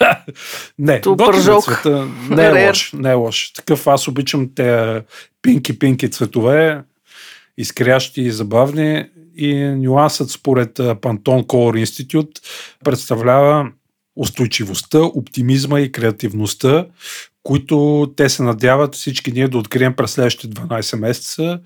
[0.78, 2.08] не, готин е цвета.
[2.30, 2.68] Не е Рер.
[2.68, 3.52] лош, не е лош.
[3.52, 5.00] Такъв аз обичам те
[5.42, 6.82] пинки-пинки цветове,
[7.58, 9.04] изкрящи и забавни.
[9.36, 12.40] И нюансът според Pantone Color Institute
[12.84, 13.70] представлява
[14.16, 16.86] устойчивостта, оптимизма и креативността,
[17.42, 21.60] които те се надяват всички ние да открием през следващите 12 месеца.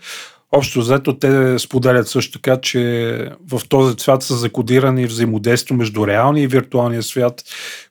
[0.56, 6.42] Общо взето те споделят също така, че в този цвят са закодирани взаимодействие между реалния
[6.44, 7.42] и виртуалния свят,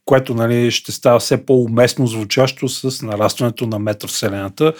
[0.06, 4.74] което нали, ще става все по-уместно звучащо с нарастването на метавселената,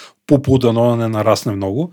[0.44, 1.92] по дано да не нарасне много.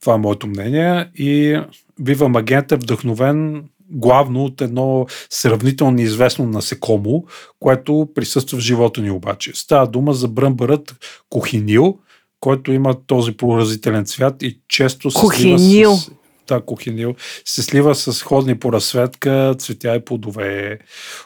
[0.00, 1.10] Това е моето мнение.
[1.14, 1.60] И
[2.00, 7.24] Вива Магента е вдъхновен главно от едно сравнително неизвестно насекомо,
[7.60, 9.50] което присъства в живота ни обаче.
[9.54, 10.94] Става дума за бръмбърът
[11.30, 11.98] кохинил,
[12.44, 15.58] който има този поразителен цвят и често се Кохинил.
[15.58, 16.10] слива с...
[16.48, 17.14] Да, кохинил.
[17.44, 20.78] Се слива с ходни по разсветка, цветя и плодове.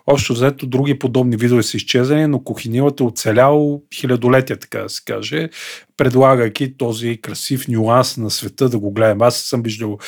[0.07, 5.03] Общо взето други подобни видове са изчезнали, но кохинилът е оцелял хилядолетия, така да се
[5.05, 5.49] каже,
[5.97, 9.23] предлагайки този красив нюанс на света да го гледам.
[9.23, 9.99] Аз съм виждал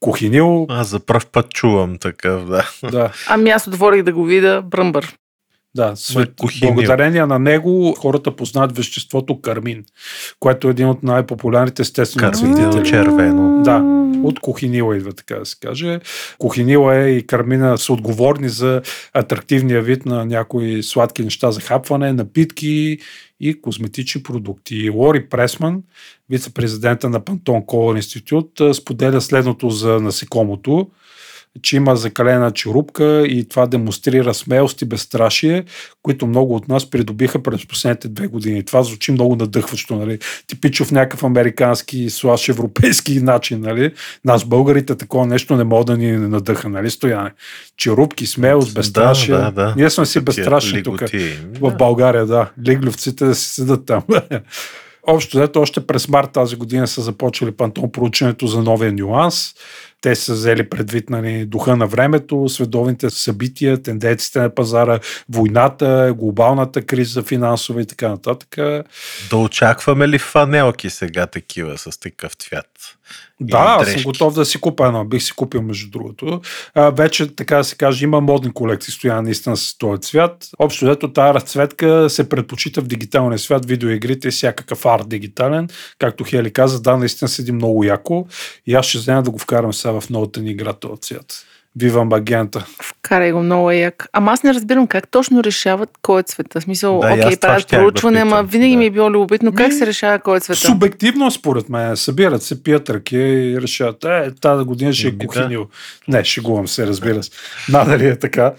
[0.00, 2.70] кохинил, Аз за пръв път чувам такъв, да.
[2.90, 5.16] да, Ами аз отворих да го видя бръмбър.
[5.78, 6.30] Да, свет,
[6.62, 9.84] благодарение на него хората познават веществото кармин,
[10.40, 12.84] което е един от най-популярните естествени цветители.
[12.84, 13.62] червено.
[13.62, 13.82] Да,
[14.22, 16.00] от кохинила идва, така да се каже.
[16.38, 18.82] Кохинила е и кармина са отговорни за
[19.14, 22.98] атрактивния вид на някои сладки неща за хапване, напитки
[23.40, 24.90] и козметични продукти.
[24.90, 25.82] Лори Пресман,
[26.30, 30.90] вице-президента на Пантон Колор Институт, споделя следното за насекомото
[31.62, 35.64] че има закалена черупка и това демонстрира смелост и безстрашие,
[36.02, 38.64] които много от нас придобиха през последните две години.
[38.64, 40.18] Това звучи много надъхващо, нали?
[40.46, 43.92] Типично в някакъв американски слаш европейски начин, нали?
[44.24, 47.30] Нас българите такова нещо не мога да ни надъха, нали, Стояне?
[47.76, 49.34] Черупки, смелост, безстрашие.
[49.34, 49.74] Да, да, да.
[49.76, 51.02] Ние сме си безстрашни тук.
[51.60, 52.50] В България, да.
[52.66, 54.02] Лиглювците да си седат там.
[55.10, 59.54] Общо взето, още през март тази година са започали Пантон проучването за новия нюанс.
[60.00, 66.82] Те са взели предвид нали, духа на времето, световните събития, тенденциите на пазара, войната, глобалната
[66.82, 68.56] криза финансова и така нататък.
[69.30, 72.97] Да очакваме ли фанелки сега такива с такъв цвят?
[73.40, 75.04] Да, аз съм готов да си купя едно.
[75.04, 76.40] Бих си купил, между другото.
[76.74, 80.48] А, вече, така да се каже, има модни колекции, стоя наистина с този цвят.
[80.58, 85.68] Общо взето тази разцветка се предпочита в дигиталния свят, видеоигрите и всякакъв арт дигитален.
[85.98, 88.26] Както Хели каза, да, наистина седи много яко.
[88.66, 91.44] И аз ще взема да го вкарам сега в новата ни игра този цвят.
[91.80, 92.66] Вива Магента.
[92.82, 94.08] Вкарай го много е як.
[94.12, 96.60] Ама аз не разбирам как точно решават кой е цвета.
[96.60, 98.78] В смисъл, Да, окей, правят проучване, ама винаги да.
[98.78, 100.60] ми е било любопитно как Ми, се решава кой е цвета.
[100.60, 105.18] Субективно, според мен, събират се, пият ръки и решават, е, тази година ще е Еми,
[105.18, 105.26] да.
[105.26, 105.68] кухинил.
[106.08, 107.30] Не, шегувам се, разбира се.
[107.68, 108.54] Надали е така.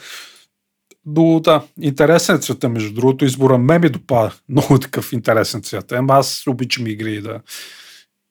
[1.06, 4.32] Но да, интересен е цвета, между другото, избора ме ми допада.
[4.50, 5.92] Много такъв интересен цвят.
[5.92, 7.40] Ема аз обичам игри да.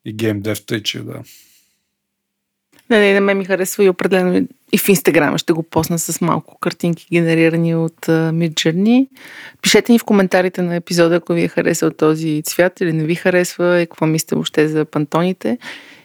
[0.04, 1.22] И гейм дев, тъй че да.
[2.90, 6.20] Не, не, на мен ми харесва и определено и в Инстаграма ще го посна с
[6.20, 9.08] малко картинки, генерирани от uh, Midjourney.
[9.62, 13.14] Пишете ни в коментарите на епизода, ако ви е харесал този цвят или не ви
[13.14, 15.58] харесва и какво мислите въобще за пантоните.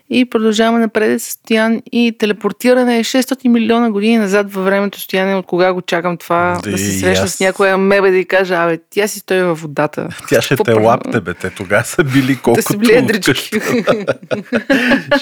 [0.10, 5.46] И продължаваме напред с Стоян и телепортиране 600 милиона години назад във времето Стояне, от
[5.46, 7.32] кога го чакам това, Да, да, се и срещна аз.
[7.32, 10.08] с някоя мебе да й кажа, абе, тя си стои във водата.
[10.30, 11.34] Тя ще Какво те лапте, бе.
[11.34, 13.60] Те тогава са били Да колкото си едрички.
[13.60, 14.06] вкъщи.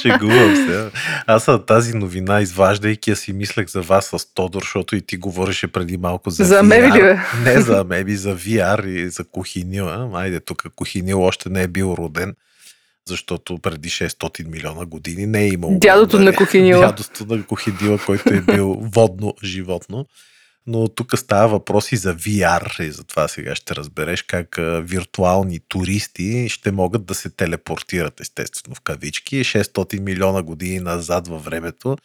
[0.02, 0.90] Шегувам се.
[1.28, 5.68] Аз тази новина, изваждайки я си, мислех за вас с Тодор, защото и ти говореше
[5.68, 6.62] преди малко за За VR.
[6.62, 7.20] меби ли, бе?
[7.46, 10.10] Не за меби, за VR и за Кухинила.
[10.14, 12.34] Айде, тук Кухинил още не е бил роден,
[13.08, 15.78] защото преди 600 милиона години не е имало.
[15.80, 16.80] Дядото на Кухинила.
[16.86, 20.06] Дядото на Кухинила, който е бил водно животно.
[20.68, 26.50] Но тук става въпрос и за VR и затова сега ще разбереш как виртуални туристи
[26.50, 31.98] ще могат да се телепортират, естествено в кавички, 600 милиона години назад във времето,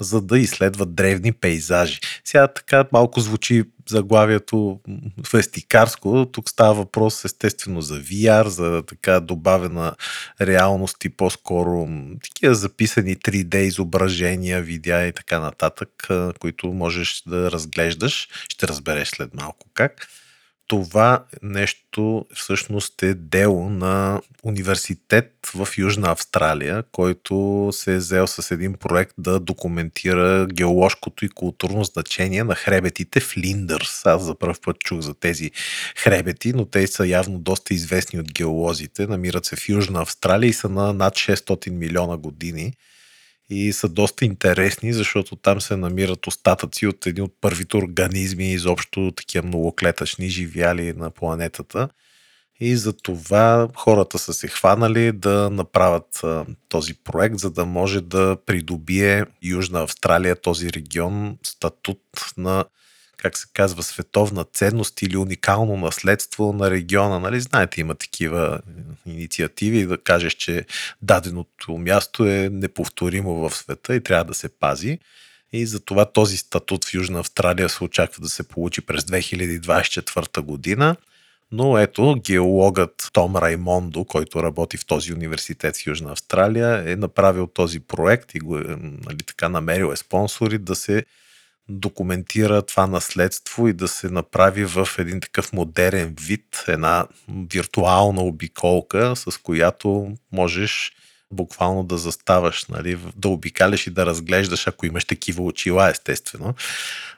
[0.00, 2.00] за да изследват древни пейзажи.
[2.24, 4.80] Сега така малко звучи заглавието
[5.26, 6.26] фестикарско.
[6.32, 9.94] Тук става въпрос естествено за VR, за така добавена
[10.40, 11.88] реалност и по-скоро
[12.22, 18.28] такива записани 3D изображения, видеа и така нататък, които можеш да разглеждаш.
[18.48, 20.08] Ще разбереш след малко как.
[20.68, 28.50] Това нещо всъщност е дело на университет в Южна Австралия, който се е взел с
[28.50, 34.06] един проект да документира геоложкото и културно значение на хребетите в Линдърс.
[34.06, 35.50] Аз за първ път чух за тези
[35.96, 39.06] хребети, но те са явно доста известни от геолозите.
[39.06, 42.72] Намират се в Южна Австралия и са на над 600 милиона години
[43.50, 49.12] и са доста интересни, защото там се намират остатъци от едни от първите организми, изобщо
[49.16, 51.88] такива многоклетъчни живяли на планетата.
[52.60, 58.00] И за това хората са се хванали да направят а, този проект, за да може
[58.00, 62.00] да придобие Южна Австралия, този регион, статут
[62.36, 62.64] на
[63.18, 67.18] как се казва, световна ценност или уникално наследство на региона.
[67.18, 67.40] Нали?
[67.40, 68.60] Знаете, има такива
[69.06, 70.66] инициативи да кажеш, че
[71.02, 74.98] даденото място е неповторимо в света и трябва да се пази.
[75.52, 80.96] И затова този статут в Южна Австралия се очаква да се получи през 2024 година.
[81.52, 87.46] Но ето, геологът Том Раймондо, който работи в този университет в Южна Австралия, е направил
[87.46, 91.04] този проект и го е нали, така намерил е спонсори да се
[91.68, 97.06] документира това наследство и да се направи в един такъв модерен вид, една
[97.52, 100.92] виртуална обиколка, с която можеш
[101.30, 106.54] буквално да заставаш, нали, да обикаляш и да разглеждаш, ако имаш такива очила, естествено.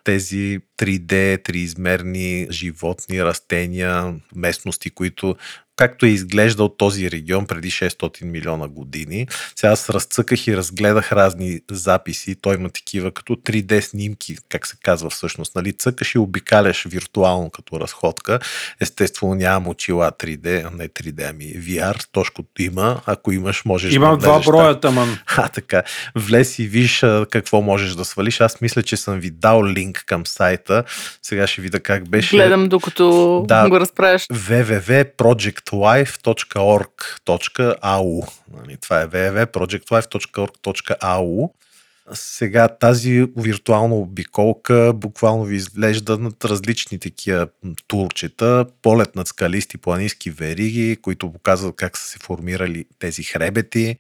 [0.05, 5.37] Тези 3D, триизмерни животни, растения, местности, които
[5.81, 9.26] както е изглеждал този регион преди 600 милиона години.
[9.57, 12.35] Сега аз разцъках и разгледах разни записи.
[12.41, 15.55] Той има такива като 3D снимки, как се казва всъщност.
[15.55, 15.72] Нали?
[15.72, 18.39] Цъкаш и обикаляш виртуално като разходка.
[18.81, 22.07] Естествено нямам очила 3D, а не 3D, ами VR.
[22.12, 23.01] Тошкото има.
[23.07, 25.18] Ако имаш, можеш Имам да два броя, таман.
[25.37, 25.83] А, така.
[26.14, 28.41] Влез и виж какво можеш да свалиш.
[28.41, 30.85] Аз мисля, че съм ви дал линк към сайта.
[31.22, 32.37] Сега ще видя как беше.
[32.37, 34.26] Гледам докато да, го разправяш.
[35.71, 41.51] www.projectlife.org.au нали, Това е www.projectlife.org.au
[42.14, 47.49] сега тази виртуална обиколка буквално ви изглежда над различни такива
[47.87, 53.97] турчета, полет над скалисти планински вериги, които показват как са се формирали тези хребети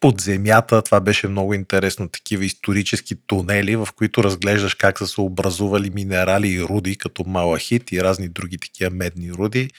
[0.00, 0.82] под земята.
[0.82, 2.08] Това беше много интересно.
[2.08, 7.92] Такива исторически тунели, в които разглеждаш как са се образували минерали и руди, като малахит
[7.92, 9.70] и разни други такива медни руди.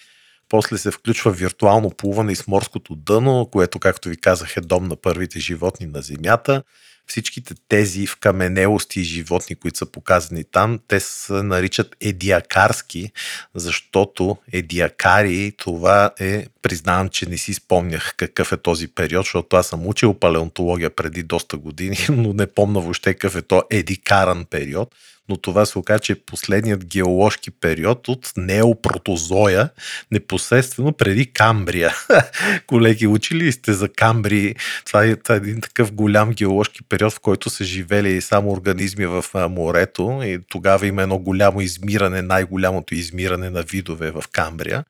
[0.50, 4.96] После се включва виртуално плуване с морското дъно, което, както ви казах, е дом на
[4.96, 6.64] първите животни на Земята.
[7.08, 13.12] Всичките тези вкаменелости и животни, които са показани там, те се наричат едиакарски,
[13.56, 19.68] защото едиакари, това е, признавам, че не си спомнях какъв е този период, защото аз
[19.68, 24.96] съм учил палеонтология преди доста години, но не помня въобще какъв е то едикаран период
[25.30, 29.70] но това се оказа, че е последният геоложки период от неопротозоя,
[30.12, 31.96] непосредствено преди Камбрия.
[32.68, 34.56] Колеги, учили сте за Камбри?
[34.86, 39.06] Това е, това е един такъв голям геоложки период, в който са живели само организми
[39.06, 44.84] в морето и тогава има едно голямо измиране, най-голямото измиране на видове в Камбрия.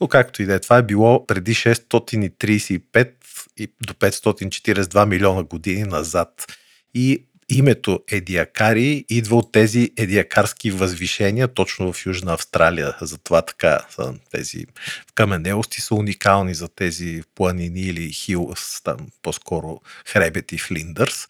[0.00, 3.10] Но както и да е, това е било преди 635
[3.56, 6.46] и до 542 милиона години назад.
[6.94, 12.96] И името Едиакари идва от тези едиакарски възвишения точно в Южна Австралия.
[13.00, 14.66] Затова така са тези
[15.14, 18.52] каменелости са уникални за тези планини или хил,
[18.84, 21.28] там по-скоро хребети в Линдърс.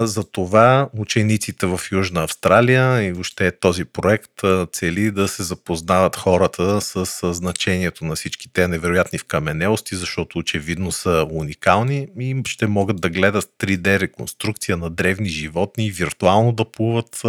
[0.00, 4.42] Затова учениците в Южна Австралия и въобще този проект
[4.72, 11.26] цели да се запознават хората с значението на всички те невероятни вкаменелости, защото очевидно са
[11.30, 17.22] уникални и ще могат да гледат 3D реконструкция на древни животни виртуално да плуват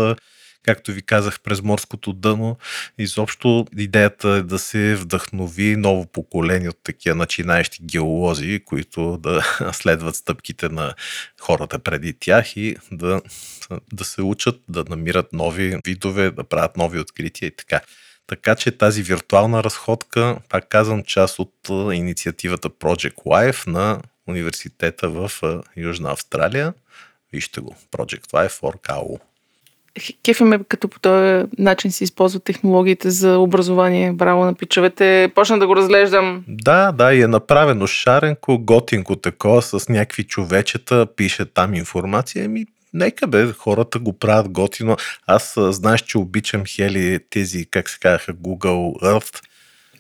[0.68, 2.58] както ви казах, през морското дъно.
[2.98, 9.44] Изобщо идеята е да се вдъхнови ново поколение от такива начинаещи геолози, които да
[9.74, 10.94] следват стъпките на
[11.42, 13.22] хората преди тях и да,
[13.94, 17.82] да се учат да намират нови видове, да правят нови открития и така.
[18.28, 21.54] Така че тази виртуална разходка, пак казвам, част от
[21.94, 25.32] инициативата Project Life на университета в
[25.78, 26.74] Южна Австралия.
[27.34, 29.37] Вижте го, Project Life for кефи
[30.42, 34.12] ме като по този начин се използват технологиите за образование.
[34.12, 35.32] Браво на пичовете.
[35.36, 36.44] Почна да го разглеждам.
[36.48, 42.46] Да, да, и е направено шаренко, готинко такова, с някакви човечета, пише там информация.
[42.46, 44.98] Ами, нека бе, хората го правят готино.
[45.28, 49.42] Аз знаеш, че обичам хели тези, как се казаха, Google Earth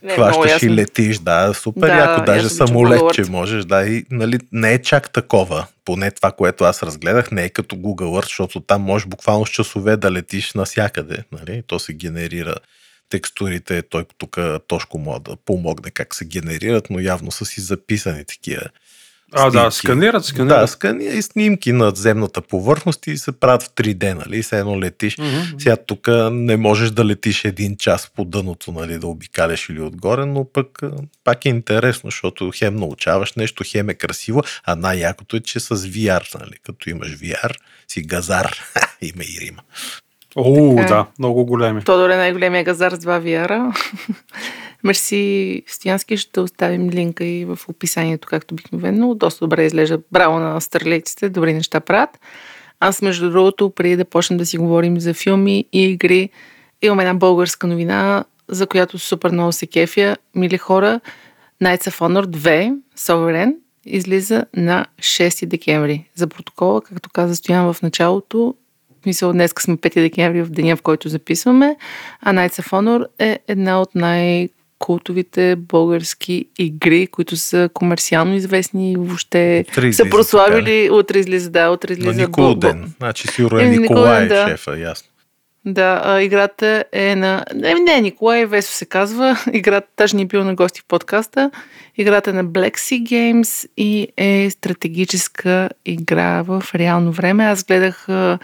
[0.03, 4.39] не, хващаш и летиш, да, супер да, яко, даже самолет, че можеш, да, и нали,
[4.51, 8.59] не е чак такова, поне това, което аз разгледах, не е като Google Earth, защото
[8.59, 12.55] там можеш буквално с часове да летиш насякъде, нали, то се генерира
[13.09, 14.37] текстурите, той тук
[14.67, 18.61] Тошко може да помогне как се генерират, но явно са си записани такива
[19.33, 19.75] А, да, снимки.
[19.75, 20.59] сканират, сканират.
[20.61, 24.43] Да, скани и снимки на земната повърхност и се правят в 3D, нали?
[24.43, 25.17] Все едно летиш.
[25.17, 25.27] Мгм.
[25.57, 30.25] Сега тук не можеш да летиш един час по дъното, нали, да обикаляш или отгоре,
[30.25, 30.79] но пък
[31.23, 35.75] пак е интересно, защото хем научаваш нещо, хем е красиво, а най-якото е, че с
[35.75, 37.55] VR, нали, като имаш VR,
[37.87, 38.57] си газар,
[39.01, 39.61] има и Рима.
[40.35, 40.97] О, Така е.
[40.97, 41.83] да, много големи.
[41.83, 43.75] Тодор е най-големия газар с 2 VR.
[44.83, 49.15] Мерси Стоянски, ще оставим линка и в описанието, както обикновено.
[49.15, 49.99] Доста добре изглежда.
[50.11, 52.09] Браво на старлеците, добри неща правят.
[52.79, 56.29] Аз, между другото, преди да почнем да си говорим за филми и игри,
[56.81, 60.17] имам една българска новина, за която супер много се кефя.
[60.35, 60.99] Мили хора,
[61.63, 63.55] Knights of Honor 2, Sovereign,
[63.85, 66.09] излиза на 6 декември.
[66.15, 68.55] За протокола, както каза Стоян в началото,
[68.99, 71.75] в смисъл, днес сме 5 декември в деня, в който записваме,
[72.21, 74.49] а Knights of Honor е една от най-
[74.79, 80.89] култовите български игри, които са комерциално известни и въобще Утре са прославили.
[80.91, 82.21] Утре излиза, да, утре излиза.
[82.21, 82.93] Никол Бо- ден.
[82.97, 84.47] Значи сигурно е Николай Николай, да.
[84.49, 85.09] шефа, ясно.
[85.65, 87.45] Да, а, играта е на...
[87.55, 89.37] Не, не, Николай Весо се казва.
[89.53, 91.51] Играта даже ни е бил на гости в подкаста.
[91.97, 97.43] Играта е на Black Sea Games и е стратегическа игра в реално време.
[97.45, 98.39] Аз гледах а,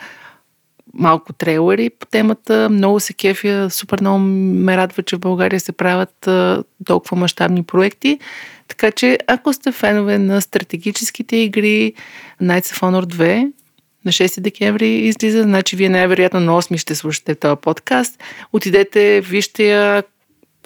[0.94, 2.70] малко трейлери по темата.
[2.70, 3.68] Много се кефя.
[3.70, 8.20] Супер много ме радва, че в България се правят а, толкова мащабни проекти.
[8.68, 11.94] Така че, ако сте фенове на стратегическите игри,
[12.42, 13.52] Knights of Honor 2,
[14.06, 18.24] на 6 декември излиза, значи вие най-вероятно на 8 ще слушате този подкаст.
[18.54, 20.04] Отидете, вижте я,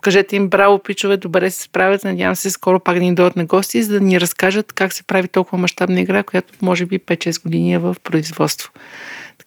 [0.01, 2.03] кажете им браво, пичове, добре се справят.
[2.03, 5.03] Надявам се скоро пак да ни дойдат на гости, за да ни разкажат как се
[5.03, 8.71] прави толкова мащабна игра, която може би 5-6 години е в производство.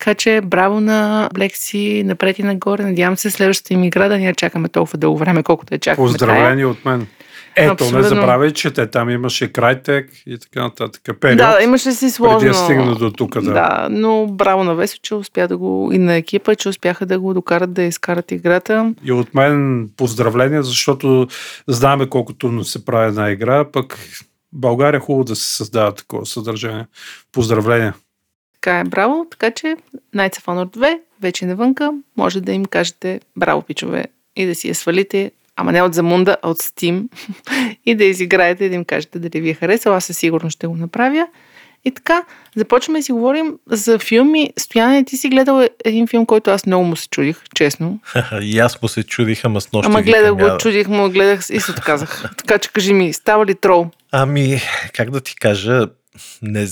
[0.01, 2.83] Така че браво на Блекси, напред и нагоре.
[2.83, 6.07] Надявам се следващата им игра да ни я чакаме толкова дълго време, колкото я чакаме.
[6.07, 7.07] Поздравления от мен.
[7.57, 8.09] Ето, не Абсолютно.
[8.09, 11.03] забравяй, че те там имаше Крайтек и така нататък.
[11.21, 12.39] Период, Да, имаше си сложно.
[12.39, 13.35] преди да стигна до тук.
[13.35, 13.53] Да.
[13.53, 17.21] Да, но браво на Весо, че успя да го и на екипа, че успяха да
[17.21, 18.95] го докарат да изкарат играта.
[19.05, 21.29] И от мен поздравления, защото
[21.69, 23.99] знаеме колко трудно се прави една игра, пък
[24.53, 26.87] България е хубаво да се създава такова съдържание.
[27.33, 27.95] Поздравления.
[28.61, 29.27] Така е, браво.
[29.31, 29.77] Така че
[30.15, 31.93] Knights of Honor 2 вече навънка.
[32.17, 34.05] Може да им кажете браво, пичове,
[34.37, 37.09] и да си я свалите, ама не от Замунда, а от Steam
[37.87, 39.97] и да изиграете и да им кажете дали ви е харесало.
[39.97, 41.27] Аз със сигурност ще го направя.
[41.85, 42.23] И така,
[42.57, 44.51] започваме да си говорим за филми.
[44.59, 48.01] Стояне, ти си гледал един филм, който аз много му се чудих, честно.
[48.43, 51.41] и аз му се чудих, ама с нощи Ама гледах го, «Я- чудих му, гледах
[51.51, 52.25] и се отказах.
[52.37, 53.87] така че кажи ми, става ли трол?
[54.13, 54.61] Ами,
[54.93, 55.87] как да ти кажа,
[56.43, 56.67] не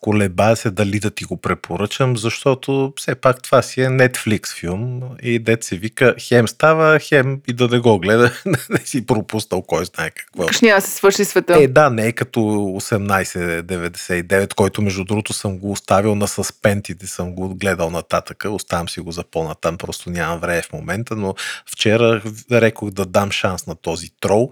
[0.00, 5.02] колебая се дали да ти го препоръчам, защото все пак това си е Netflix филм
[5.22, 8.32] и дет се вика хем става, хем и да не го гледа,
[8.70, 10.46] не си пропуснал кой знае какво.
[10.46, 11.62] Каш няма да се свърши света.
[11.62, 16.96] Е, да, не е като 1899, който между другото съм го оставил на съспент и
[17.04, 18.50] съм го гледал нататъка.
[18.50, 21.34] Оставям си го за по-натам, просто нямам време в момента, но
[21.72, 24.50] вчера рекох да дам шанс на този трол.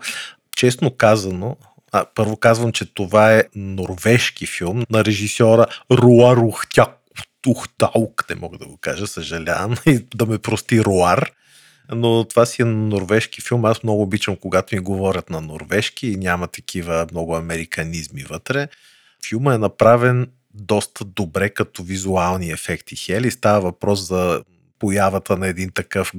[0.57, 1.57] Честно казано,
[1.93, 6.95] а, първо казвам, че това е норвежки филм на режисьора Руа Рухтяк.
[7.43, 11.31] Тухтаук, не мога да го кажа, съжалявам, и да ме прости Руар.
[11.93, 13.65] Но това си е норвежки филм.
[13.65, 18.69] Аз много обичам, когато ми говорят на норвежки и няма такива много американизми вътре.
[19.29, 22.97] Филма е направен доста добре като визуални ефекти.
[22.97, 24.43] Хели става въпрос за
[24.79, 26.13] появата на един такъв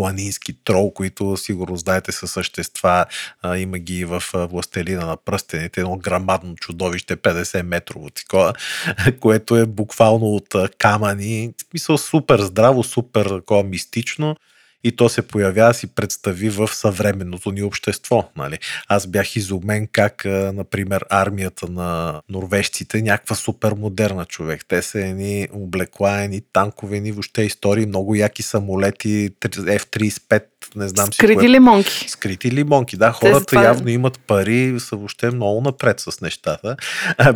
[0.00, 3.06] планински трол, които сигурно знаете са същества.
[3.42, 8.52] А, има ги в Властелина на пръстените, едно грамадно чудовище, 50 метрово такова,
[9.20, 11.52] което е буквално от камъни.
[11.58, 14.36] В смисъл супер здраво, супер такова мистично
[14.84, 18.30] и то се появява си представи в съвременното ни общество.
[18.36, 18.58] Нали?
[18.88, 20.24] Аз бях изумен как,
[20.54, 24.64] например, армията на норвежците, някаква супер модерна човек.
[24.68, 30.44] Те са едни облекла, едни танкове, едни въобще истории, много яки самолети, F-35,
[30.76, 31.48] не знам си Скрити кое.
[31.48, 32.08] лимонки.
[32.08, 33.12] Скрити лимонки, да.
[33.12, 36.76] Хората затова- явно имат пари, са въобще много напред с нещата.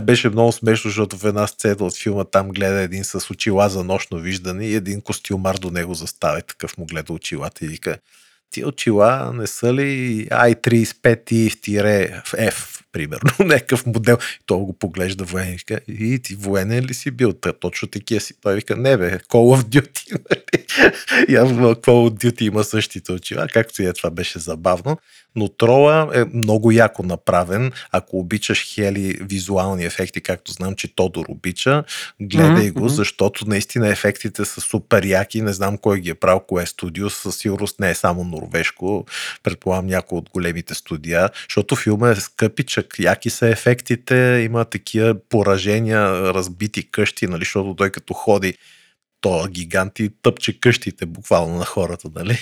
[0.02, 3.84] Беше много смешно, защото в една сцена от филма там гледа един с очила за
[3.84, 7.96] нощно виждане и един костюмар до него застава и такъв му гледа очилата и вика
[8.50, 12.54] ти очила не са ли i35i-F,
[12.92, 14.18] примерно, някакъв модел.
[14.34, 17.32] И той го поглежда военен и вика, и ти военен ли си бил?
[17.32, 18.34] Та, точно такива си.
[18.40, 20.18] Той вика, не бе, Call of Duty.
[21.28, 24.98] Явно Call of Duty има същите очила, както и е, това беше забавно.
[25.36, 27.72] Но трола е много яко направен.
[27.92, 31.84] Ако обичаш хели визуални ефекти, както знам, че Тодор обича,
[32.20, 32.72] гледай mm-hmm.
[32.72, 35.42] го, защото наистина ефектите са супер яки.
[35.42, 37.10] Не знам кой ги е правил, кое е студио.
[37.10, 39.06] Със сигурност не е само норвежко.
[39.42, 42.98] Предполагам някой от големите студия, защото филма е скъпичък.
[42.98, 48.54] Яки са ефектите, има такива поражения, разбити къщи, нали, защото той като ходи
[49.24, 52.38] то гигант и тъпче къщите буквално на хората, нали?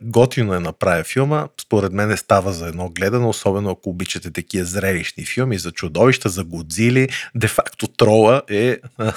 [0.00, 1.48] Готино е направя филма.
[1.60, 6.28] Според мен е става за едно гледане, особено ако обичате такива зрелищни филми за чудовища,
[6.28, 7.08] за Годзили.
[7.34, 9.12] Де факто Трола е а,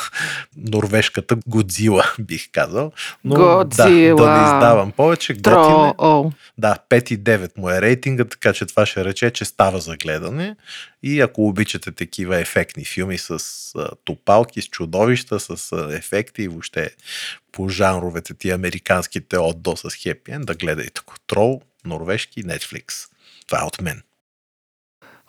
[0.58, 2.92] норвежката Годзила, бих казал.
[3.24, 4.16] Но Годзила.
[4.18, 5.34] да, да не издавам повече.
[5.34, 6.32] Готин е.
[6.58, 10.56] Да, 5,9 му е рейтинга, така че това ще рече, че става за гледане.
[11.04, 13.40] И ако обичате такива ефектни филми с
[13.78, 16.92] а, топалки, с чудовища, с а, ефекти и въобще
[17.52, 21.02] по жанровете ти американските от до с хепи да гледайте.
[21.28, 23.10] Трол, норвежки, Netflix.
[23.48, 24.02] Това е от мен.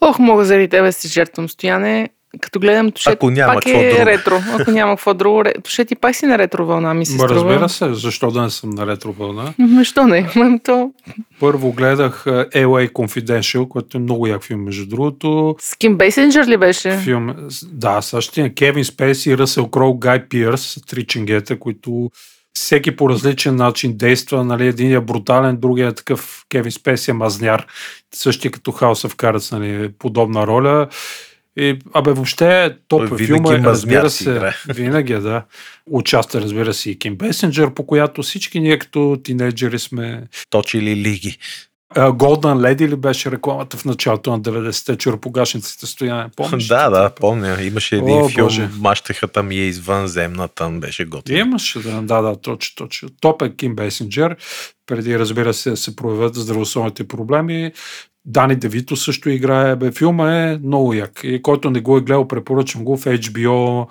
[0.01, 2.11] Ох, мога заради тебе си жертвам стояне.
[2.41, 4.07] Като гледам Тушет, Ако няма пак е друго.
[4.07, 4.35] ретро.
[4.53, 7.28] Ако няма какво друго, Тушет и пак си на ретро вълна, ми се струва.
[7.28, 9.55] разбира се, защо да не съм на ретро вълна.
[9.59, 10.31] М, Що не?
[10.64, 10.91] То...
[11.41, 15.57] Първо гледах LA Confidential, който е много як филм, между другото.
[15.61, 16.97] С Ким Бейсенджер ли беше?
[16.97, 22.11] Филм, да, същия Кевин Спейси, Ръсел Кроу, Гай Пирс, три ченгета, които
[22.55, 24.45] всеки по различен начин действа.
[24.45, 27.66] Нали, един е брутален, другия е такъв Кевин Спейси е мазняр.
[28.14, 30.89] Същия като House of Cards, нали, подобна роля.
[31.59, 34.55] И, абе, въобще топ Той е филма, е, мазняр разбира се, играе.
[34.75, 35.45] винаги, е, да.
[35.87, 41.39] Участва, разбира се, и Ким Бесенджер, по която всички ние като тинейджери сме Точили лиги.
[41.95, 46.31] Golden Lady ли беше рекламата в началото на 90-те, чуропогашниците стояне?
[46.37, 46.67] Помниш?
[46.67, 47.63] да, да, помня.
[47.63, 48.69] Имаше един О, филм, Боже.
[48.79, 51.37] мащехата ми е извънземна, там беше готин.
[51.37, 53.09] Имаше, да, да, да, точно, точно.
[53.21, 54.37] Топ е Ким Бесенджер,
[54.87, 57.73] преди, разбира се, да се проявят здравословните проблеми.
[58.25, 59.77] Дани Девито също играе.
[59.77, 61.21] Бе, филма е много як.
[61.23, 63.87] И който не го е гледал, препоръчвам го в HBO.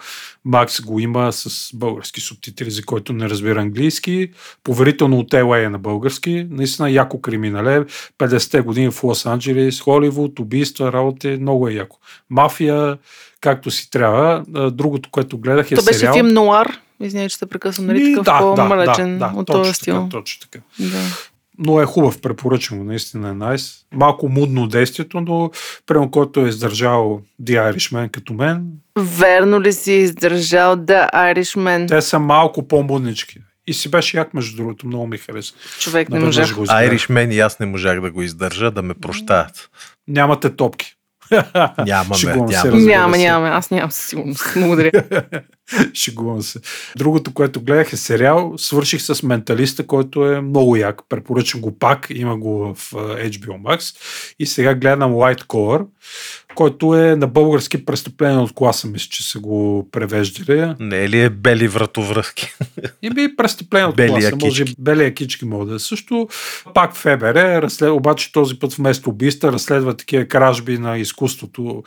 [0.48, 4.32] Max го има с български субтитри, за който не разбира английски.
[4.64, 6.48] Поверително от LA е на български.
[6.50, 7.86] Наистина яко криминале.
[8.20, 11.28] 50-те години в Лос-Анджелес, Холивуд, убийства, работи.
[11.28, 11.98] Много е яко.
[12.30, 12.98] Мафия,
[13.42, 14.44] както си трябва.
[14.72, 16.14] Другото, което гледах е То беше сериал.
[16.14, 16.80] филм Нуар.
[17.02, 18.16] Извинявай, че те прекъсвам, нали?
[18.16, 19.96] Такъв по-мрачен от точно този стил.
[19.96, 20.64] Така, точно така.
[20.80, 21.29] Да.
[21.62, 23.76] Но е хубав, препоръчвам го, наистина е найс.
[23.94, 25.52] Малко мудно действието, но
[25.86, 31.88] прямо който е издържал The Irishman като мен, Верно ли си издържал The Irishman?
[31.88, 33.40] те са малко по-муднички.
[33.68, 35.54] И си беше як, между другото, много ми хареса.
[35.80, 36.56] Човек не Наведнъж можах.
[36.56, 36.66] го.
[36.66, 39.70] Irishman и аз не можах да го издържа, да ме прощаят.
[40.08, 40.96] Нямате топки.
[41.86, 42.72] Нямаме, Шегувам се, няма.
[42.72, 43.22] разбира Няма, се.
[43.24, 43.48] няма.
[43.48, 44.44] Аз нямам със сигурност.
[44.56, 44.92] Благодаря.
[45.94, 46.60] Шегувам се.
[46.98, 48.54] Другото, което гледах е сериал.
[48.58, 51.02] Свърших с Менталиста, който е много як.
[51.10, 52.08] Препоръчвам го пак.
[52.10, 53.96] Има го в HBO Max.
[54.40, 55.86] И сега гледам White Collar,
[56.60, 60.74] който е на български престъпление от класа, мисля, че са го превеждали.
[60.80, 62.54] Не ли е бели вратовръзки?
[63.02, 64.46] И би престъпление от Белия класа.
[64.46, 64.82] Може кички.
[64.82, 66.28] белия кички може да е също.
[66.74, 67.90] Пак ФБР, разслед...
[67.90, 71.84] обаче този път вместо убийства разследва такива кражби на изкуството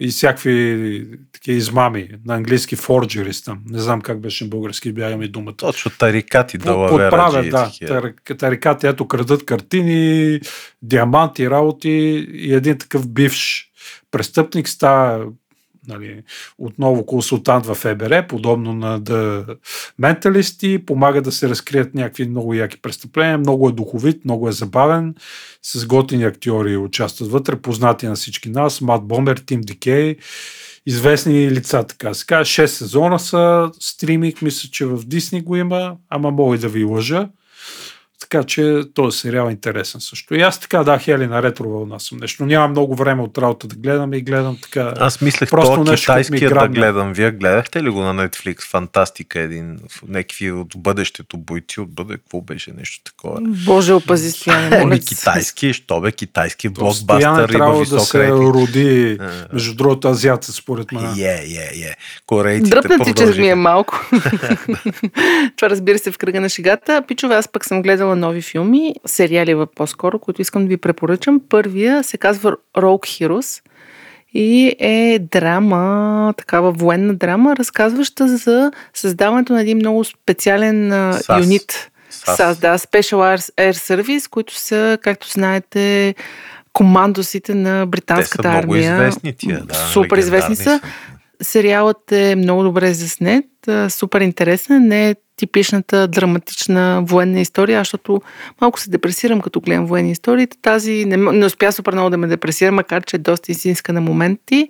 [0.00, 3.58] и всякакви такива измами на английски форджерис там.
[3.70, 5.56] Не знам как беше на български, бяга ми думата.
[5.56, 7.70] Точно тарикати да Подправят, да.
[7.82, 10.40] тар- Тарикати, ето крадат картини,
[10.82, 11.90] диаманти, работи
[12.32, 13.71] и един такъв бивш
[14.12, 15.26] престъпник става
[15.88, 16.22] нали,
[16.58, 19.56] отново консултант в ФБР, подобно на The
[20.00, 23.38] Mentalist помага да се разкрият някакви много яки престъпления.
[23.38, 25.14] Много е духовит, много е забавен,
[25.62, 30.16] с готини актьори участват вътре, познати на всички нас, Мат Бомер, Тим Дикей,
[30.86, 32.62] известни лица, така се каже.
[32.62, 36.84] 6 сезона са, стриминг, мисля, че в Дисни го има, ама мога и да ви
[36.84, 37.28] лъжа.
[38.22, 40.34] Така че този сериал е интересен също.
[40.34, 42.46] И аз така, да, Хели, на ретро вълна съм нещо.
[42.46, 44.94] Нямам много време от работа да гледам и гледам така.
[44.98, 47.12] Аз мислех Просто това нещо, което ми китайския да гледам.
[47.12, 48.62] Вие гледахте ли го на Netflix?
[48.62, 49.78] Фантастика един.
[50.08, 52.16] Някакви от бъдещето, бойци от бъде.
[52.16, 53.40] Какво беше нещо такова?
[53.40, 55.08] Боже, опази стояне, се.
[55.08, 58.54] китайски, що бе, китайски блокбастър има трябва да се рейтинг.
[58.54, 59.30] роди, А.
[59.52, 61.04] между другото, азиатец, според мен.
[61.04, 61.94] Е, е, е.
[62.26, 64.00] Корейците Дръпна ти, че ми е малко.
[65.56, 67.02] Това разбира се в кръга на шегата.
[67.08, 71.40] Пичове, аз пък съм гледала нови филми, сериали по-скоро, които искам да ви препоръчам.
[71.48, 73.62] Първия се казва Rogue Heroes
[74.34, 81.38] и е драма, такава военна драма, разказваща за създаването на един много специален САС.
[81.40, 81.90] юнит.
[82.10, 82.36] САС.
[82.36, 86.14] САС, да, Special Air- Service, които са, както знаете,
[86.72, 88.92] командосите на Те британската са много армия.
[88.94, 89.74] известни тия, да.
[89.74, 90.70] Супер известни са.
[90.70, 90.92] легендарни
[91.42, 93.44] Сериалът е много добре заснет,
[93.88, 98.22] супер интересен, не е типичната драматична военна история, защото
[98.60, 100.46] малко се депресирам, като гледам военни истории.
[100.62, 104.00] Тази не, не успя супер много да ме депресира, макар че е доста истинска на
[104.00, 104.68] моменти.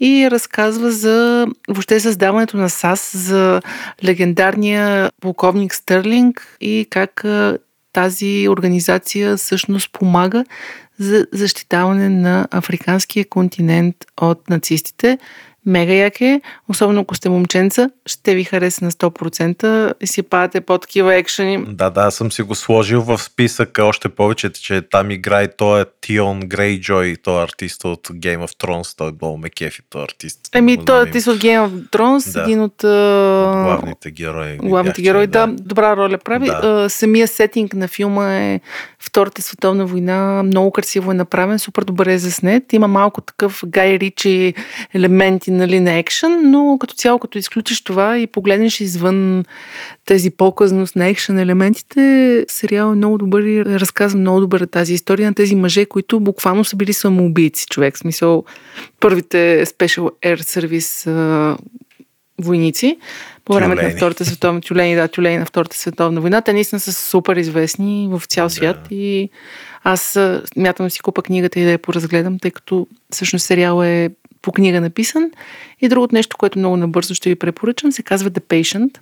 [0.00, 3.60] И разказва за въобще създаването на САС, за
[4.04, 7.24] легендарния полковник Стърлинг и как
[7.92, 10.44] тази организация всъщност помага
[10.98, 15.18] за защитаване на африканския континент от нацистите
[15.66, 20.60] мега як е, особено ако сте момченца, ще ви хареса на 100% и си падате
[20.60, 21.64] по такива екшени.
[21.68, 25.84] Да, да, съм си го сложил в списък още повече, че там играе той е
[26.00, 30.00] Тион Грейджой, той е артист от Game of Thrones, той е много ме кефи, той
[30.00, 30.40] е артист.
[30.54, 32.42] Еми, той е артист от Game of Thrones, да.
[32.42, 34.56] един от, от главните герои.
[34.56, 36.46] Главните герои, да, да, добра роля прави.
[36.46, 36.86] Да.
[36.90, 38.60] Самия сетинг на филма е
[39.06, 42.72] Втората световна война, много красиво е направен, супер добре е заснет.
[42.72, 44.54] Има малко такъв Гай Ричи
[44.94, 49.44] елементи нали, на екшен, но като цяло, като изключиш това и погледнеш извън
[50.04, 55.28] тези по-късност на екшен елементите, сериал е много добър и разказва много добър тази история
[55.28, 57.94] на тези мъже, които буквално са били самоубийци, човек.
[57.94, 58.44] В смисъл,
[59.00, 61.56] първите Special Air Service а,
[62.38, 62.98] войници
[63.44, 66.40] по време на Втората световна тюлени, да, тюлени на Втората световна война.
[66.40, 68.94] Те наистина са супер известни в цял свят да.
[68.94, 69.28] и
[69.84, 70.18] аз
[70.56, 74.10] мятам си купа книгата и да я поразгледам, тъй като всъщност сериал е
[74.44, 75.30] по книга написан.
[75.80, 78.98] И другото нещо, което много набързо ще ви препоръчам, се казва The Patient.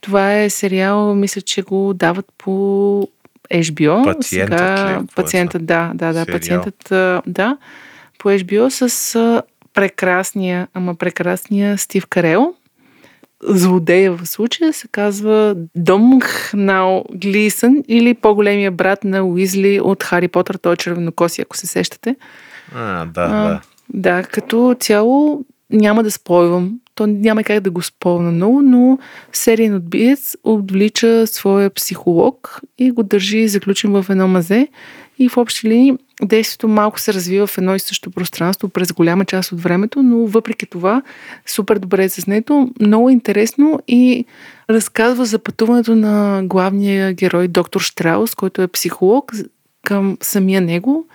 [0.00, 2.52] Това е сериал, мисля, че го дават по
[3.54, 4.04] HBO.
[4.04, 5.04] Пациентът Сега, ли?
[5.04, 5.06] Е?
[5.16, 6.24] Пациентът, да, да, да.
[6.24, 6.38] Сериал.
[6.38, 6.88] Пациентът,
[7.26, 7.56] да.
[8.18, 9.42] По HBO с
[9.74, 12.54] прекрасния, ама прекрасния Стив Карел.
[13.42, 20.28] Злодея в случая се казва Домх Нау Глисън или по-големия брат на Уизли от Хари
[20.28, 22.16] Потър, той е червенокоси, ако се сещате.
[22.74, 23.60] А, да, а, да.
[23.94, 26.80] Да, като цяло няма да спойвам.
[26.94, 28.98] То няма как да го спомня много, но
[29.32, 34.68] сериен отбиец отвлича своя психолог и го държи заключен в едно мазе.
[35.18, 39.24] И в общи линии действието малко се развива в едно и също пространство през голяма
[39.24, 41.02] част от времето, но въпреки това
[41.46, 44.24] супер добре е заснето, много интересно и
[44.70, 49.32] разказва за пътуването на главния герой доктор Штраус, който е психолог,
[49.84, 51.06] към самия него,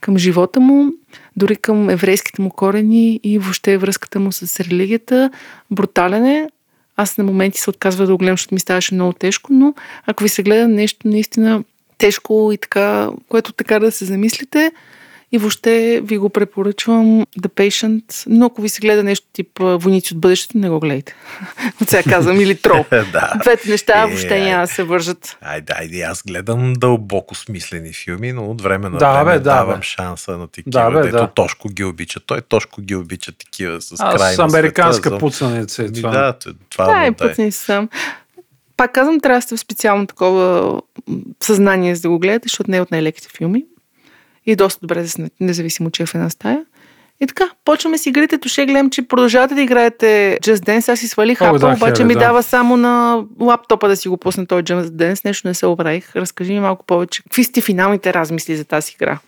[0.00, 0.92] към живота му,
[1.36, 5.30] дори към еврейските му корени и въобще връзката му с религията.
[5.70, 6.48] Брутален е.
[6.96, 9.74] Аз на моменти се отказва да го гледам, защото ми ставаше много тежко, но
[10.06, 11.64] ако ви се гледа нещо наистина
[11.98, 14.72] тежко и така, което така да се замислите,
[15.32, 20.14] и въобще ви го препоръчвам The Patient, но ако ви се гледа нещо тип Войници
[20.14, 21.14] от бъдещето, не го гледайте.
[21.82, 22.84] От сега казвам, или Трол.
[22.90, 23.32] да.
[23.40, 25.38] Двете неща е, въобще няма да се вържат.
[25.40, 29.44] Айде, айде, аз гледам дълбоко смислени филми, но от време на да, време бе, да,
[29.44, 29.82] давам бе.
[29.82, 31.30] шанса на такива, да, бе, дето да.
[31.34, 32.20] Тошко ги обича.
[32.20, 36.10] Той Тошко ги обича такива с крайна Аз американска света, пуцаница е това.
[36.10, 36.34] Да,
[36.70, 37.88] това да, е пуцаница съм
[38.76, 40.80] пак казвам, трябва да сте в специално такова
[41.42, 43.64] съзнание, за да го гледате, защото не е от най-леките филми
[44.48, 46.64] и доста добре заснет, независимо, че е в една стая.
[47.20, 48.38] И така, почваме си игрите.
[48.38, 50.92] Туше гледам, че продължавате да играете Just Dance.
[50.92, 52.20] Аз си свалих Apple, да, обаче ми да.
[52.20, 55.24] дава само на лаптопа да си го пусна този Just Dance.
[55.24, 56.16] Нещо не се оправих.
[56.16, 57.22] Разкажи ми малко повече.
[57.22, 59.18] Какви сте финалните размисли за тази игра?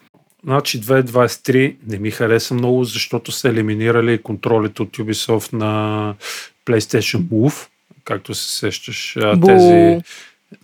[0.44, 6.14] Значи 2023 не ми хареса много, защото са елиминирали контролите от Ubisoft на
[6.66, 7.68] PlayStation Move,
[8.04, 9.16] както се сещаш.
[9.36, 9.46] Бу.
[9.46, 10.00] Тези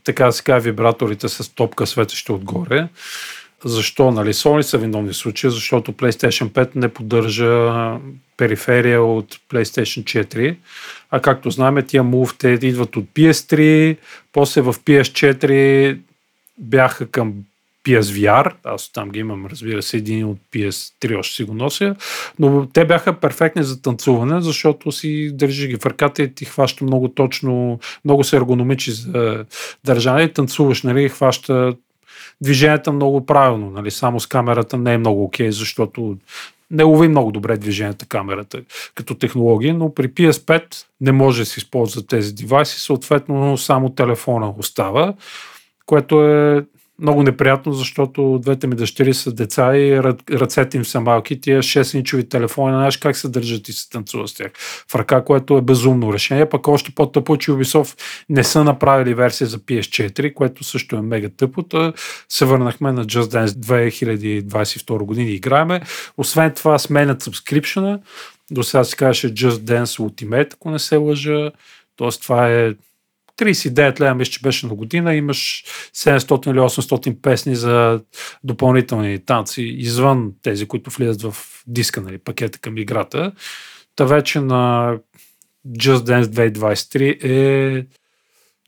[0.04, 2.88] така сега вибраторите с топка светеща отгоре.
[3.64, 4.10] Защо?
[4.10, 7.72] Нали, Sony са виновни в случая, защото PlayStation 5 не поддържа
[8.36, 10.56] периферия от PlayStation 4.
[11.10, 13.96] А както знаем, тия Move те идват от PS3,
[14.32, 15.98] после в PS4
[16.58, 17.34] бяха към
[17.86, 21.96] PSVR, аз там ги имам, разбира се, един от PS3 още си го нося,
[22.38, 26.84] но те бяха перфектни за танцуване, защото си държи ги в ръката и ти хваща
[26.84, 29.44] много точно, много се ергономичи за
[29.84, 31.74] държане и танцуваш, нали, хваща
[32.42, 33.70] движенията много правилно.
[33.70, 33.90] Нали?
[33.90, 36.16] Само с камерата не е много окей, okay, защото
[36.70, 38.62] не лови много добре движенията камерата
[38.94, 44.54] като технология, но при PS5 не може да се използва тези девайси, съответно само телефона
[44.58, 45.14] остава,
[45.86, 46.64] което е
[46.98, 51.40] много неприятно, защото двете ми дъщери са деца и ръцете им са малки.
[51.40, 54.52] Тия 6-инчови телефони, знаеш как се държат и се танцуват с тях
[54.90, 56.48] в ръка, което е безумно решение.
[56.48, 61.28] Пък още по-тъпо, че Ubisoft не са направили версия за PS4, което също е мега
[61.36, 61.64] тъпо.
[62.28, 65.80] Се върнахме на Just Dance 2022 година и играеме.
[66.16, 68.00] Освен това сменят subscription
[68.50, 71.50] до сега се казваше Just Dance Ultimate, ако не се лъжа.
[71.96, 72.74] Тоест това е
[73.36, 75.64] 39 лева, мисля, че беше на година, имаш
[75.94, 78.00] 700 или 800 песни за
[78.44, 83.32] допълнителни танци, извън тези, които влизат в диска, нали, пакета към играта.
[83.96, 84.92] Та вече на
[85.68, 87.86] Just Dance 2023 е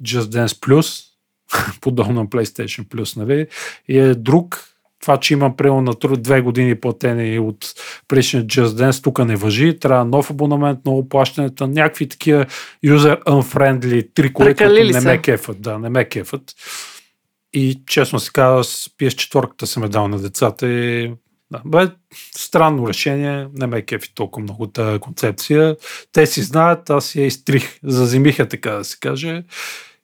[0.02, 1.04] Just Dance Plus,
[1.80, 3.46] подобно на PlayStation Plus, нали?
[3.88, 4.67] И е друг
[5.00, 7.74] това, че има примерно на труд две години платени от
[8.08, 9.78] предишния Just Dance, тук не въжи.
[9.78, 12.46] Трябва нов абонамент, ново плащането, някакви такива
[12.84, 15.62] user unfriendly трикове, които не ме кефат.
[15.62, 16.42] Да, не ме кефат.
[17.52, 21.12] И честно се казва, с PS4 съм е дал на децата и
[21.50, 21.92] да, бе,
[22.36, 25.76] странно решение, не ме кефи толкова много тази концепция.
[26.12, 29.42] Те си знаят, аз я изтрих, зазимиха така да се каже.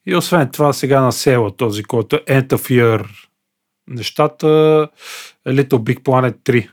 [0.06, 3.06] И освен това сега на села този, който е End of Year
[3.88, 4.46] нещата
[5.46, 6.70] Little Big Planet 3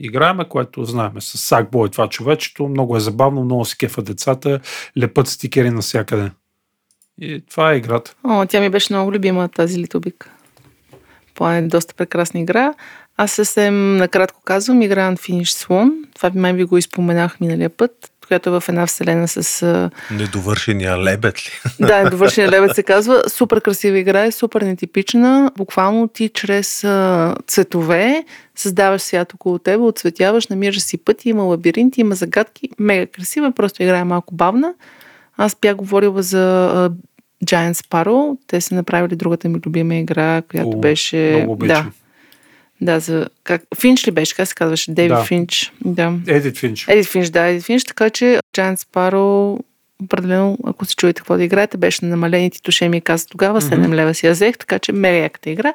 [0.00, 2.68] играеме, което знаем с Sackboy това човечето.
[2.68, 4.60] Много е забавно, много се кефа децата,
[4.98, 6.30] лепат стикери навсякъде.
[7.20, 8.14] И това е играта.
[8.24, 10.26] О, тя ми беше много любима тази Little Big.
[11.34, 12.74] Planet, доста прекрасна игра.
[13.16, 15.90] Аз съвсем накратко казвам, игра на Finish Swan.
[16.14, 19.90] Това май би го изпоменах миналия път която е в една вселена с...
[20.10, 21.70] Недовършения лебед ли?
[21.86, 23.22] Да, недовършения лебед се казва.
[23.28, 25.50] Супер красива игра е, супер нетипична.
[25.56, 26.80] Буквално ти чрез
[27.46, 28.24] цветове
[28.56, 32.68] създаваш свят около теб, отцветяваш, намираш си пъти, има лабиринти, има загадки.
[32.78, 34.74] Мега красива, просто игра е малко бавна.
[35.36, 36.90] Аз бях говорила за
[37.44, 38.38] Giant Sparrow.
[38.46, 41.32] Те са направили другата ми любима игра, която О, беше...
[41.36, 41.86] Много да,
[42.80, 43.28] да, за...
[43.44, 43.62] Как...
[43.80, 44.36] Финч ли беше?
[44.36, 44.92] Как се казваше?
[44.92, 45.24] Дейвид да.
[45.24, 45.72] Финч.
[45.84, 46.12] Да.
[46.26, 46.88] Едит Финч.
[46.88, 47.84] Едит Финч, да, Едит Финч.
[47.84, 49.58] Така че Giant Sparrow
[50.04, 53.74] определено, ако се чуете какво да играете, беше на намалени титуше ми каза тогава, 7
[53.74, 53.94] mm-hmm.
[53.94, 55.72] лева си я взех, така че мега яката игра.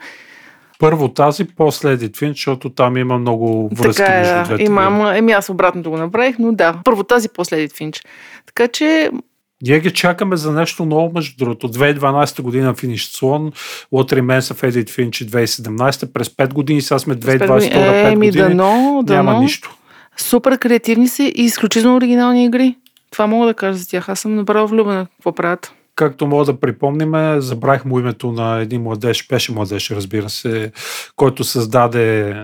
[0.80, 4.44] Първо тази, после Едит Финч, защото там има много връзки така е, между да.
[4.44, 4.64] двете.
[4.64, 8.02] Имам, еми аз обратното го направих, но да, първо тази, после Едит Финч.
[8.46, 9.12] Така че
[9.62, 11.70] ние ги чакаме за нещо ново, между другото.
[11.70, 13.52] 2012 година финиш Слон,
[13.92, 18.32] Лотри Менса в Edit Finch 2017, през 5 години, сега сме 2022, 5 е, години,
[18.32, 19.40] дано, няма дано.
[19.40, 19.76] нищо.
[20.18, 22.76] Супер креативни са и изключително оригинални игри.
[23.12, 24.10] Това мога да кажа за тях.
[24.10, 25.74] Аз съм направо влюбена какво правят.
[25.96, 30.72] Както мога да припомниме, забрах му името на един младеж, беше младеж, разбира се,
[31.16, 32.36] който създаде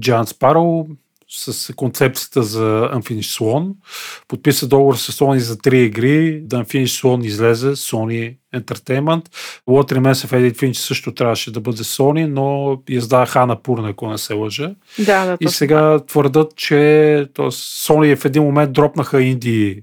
[0.00, 0.86] Джан Спароу,
[1.28, 3.72] с концепцията за Unfinished Swan.
[4.28, 6.40] Подписа договор с Sony за три игри.
[6.40, 9.28] Да Unfinished Swan излезе, Sony Entertainment.
[9.68, 14.10] What Remains of Edith Finch също трябваше да бъде Sony, но издава Хана Пурна, ако
[14.10, 14.74] не се лъжа.
[14.98, 16.76] Да, да, И сега твърдат, че
[17.34, 17.46] т.е.
[17.50, 19.82] Sony в един момент дропнаха инди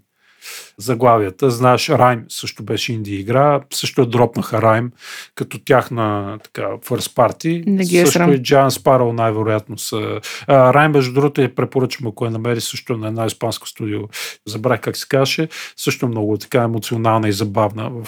[0.77, 1.51] заглавията.
[1.51, 4.91] Знаеш, Райм също беше инди игра, също дропнаха Райм
[5.35, 7.63] като тяхна така first party.
[7.67, 8.33] Не ги е също срам.
[8.33, 10.19] и Джан Спарал най-вероятно са.
[10.47, 14.01] А, Райм, между другото, я препоръчвам, ако я намери също на една испанско студио.
[14.47, 15.47] Забрах как се каже.
[15.77, 18.07] Също много така емоционална и забавна в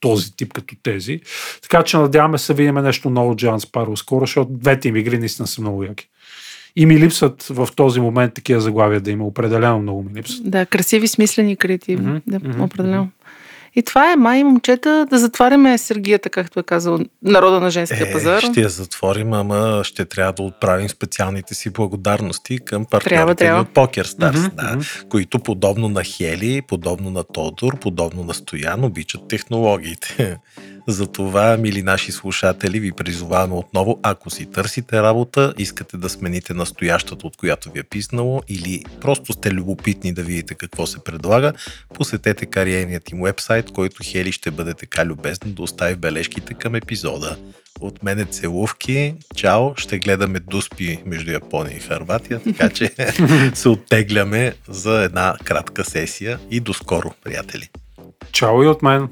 [0.00, 1.20] този тип като тези.
[1.62, 5.46] Така че надяваме се видим нещо ново Джан Спаро скоро, защото двете им игри наистина
[5.46, 6.08] са много яки.
[6.80, 9.24] И ми липсват в този момент такива заглавия да има.
[9.24, 10.50] Определено много ми липсват.
[10.50, 12.06] Да, красиви, смислени, креативни.
[12.06, 13.08] Мгм, да, определено.
[13.76, 18.12] И това е, май, момчета, да затваряме Сергията, както е казал народа на женския Е,
[18.12, 18.40] пазар.
[18.42, 23.68] ще я затворим, ама ще трябва да отправим специалните си благодарности към партньорите Трябва, от
[23.68, 24.80] PokerStars, Мгм, да, мгм.
[25.08, 30.36] които подобно на Хели, подобно на Тодор, подобно на Стоян обичат технологиите.
[30.88, 37.26] Затова, мили наши слушатели, ви призоваваме отново, ако си търсите работа, искате да смените настоящата,
[37.26, 41.52] от която ви е писнало, или просто сте любопитни да видите какво се предлага,
[41.94, 47.36] посетете кариерният им вебсайт, който Хели ще бъде така любезна да остави бележките към епизода.
[47.80, 49.14] От мене целувки.
[49.36, 49.76] Чао!
[49.76, 52.90] Ще гледаме дуспи между Япония и Харватия, така че
[53.54, 57.68] се оттегляме за една кратка сесия и до скоро, приятели!
[58.32, 59.08] Чао и от мен.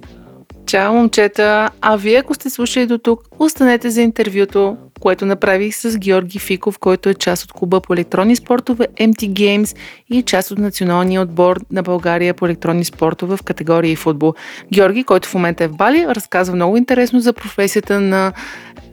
[0.67, 1.71] Чао, момчета!
[1.81, 6.79] А вие, ако сте слушали до тук, останете за интервюто, което направих с Георги Фиков,
[6.79, 9.77] който е част от клуба по електронни спортове MT Games
[10.11, 14.35] и част от националния отбор на България по електронни спортове в категория и футбол.
[14.75, 18.33] Георги, който в момента е в Бали, разказва много интересно за професията на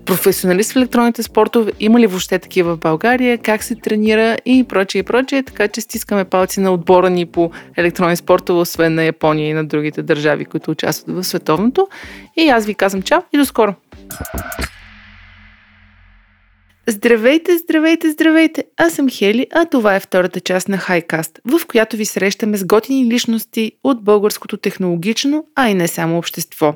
[0.05, 4.99] професионалист в електронните спортове, има ли въобще такива в България, как се тренира и прочее
[4.99, 9.49] и прочее, така че стискаме палци на отбора ни по електронни спортове, освен на Япония
[9.49, 11.87] и на другите държави, които участват в световното.
[12.37, 13.75] И аз ви казвам чао и до скоро!
[16.87, 18.63] Здравейте, здравейте, здравейте!
[18.77, 22.65] Аз съм Хели, а това е втората част на Хайкаст, в която ви срещаме с
[22.65, 26.75] готини личности от българското технологично, а и не само общество.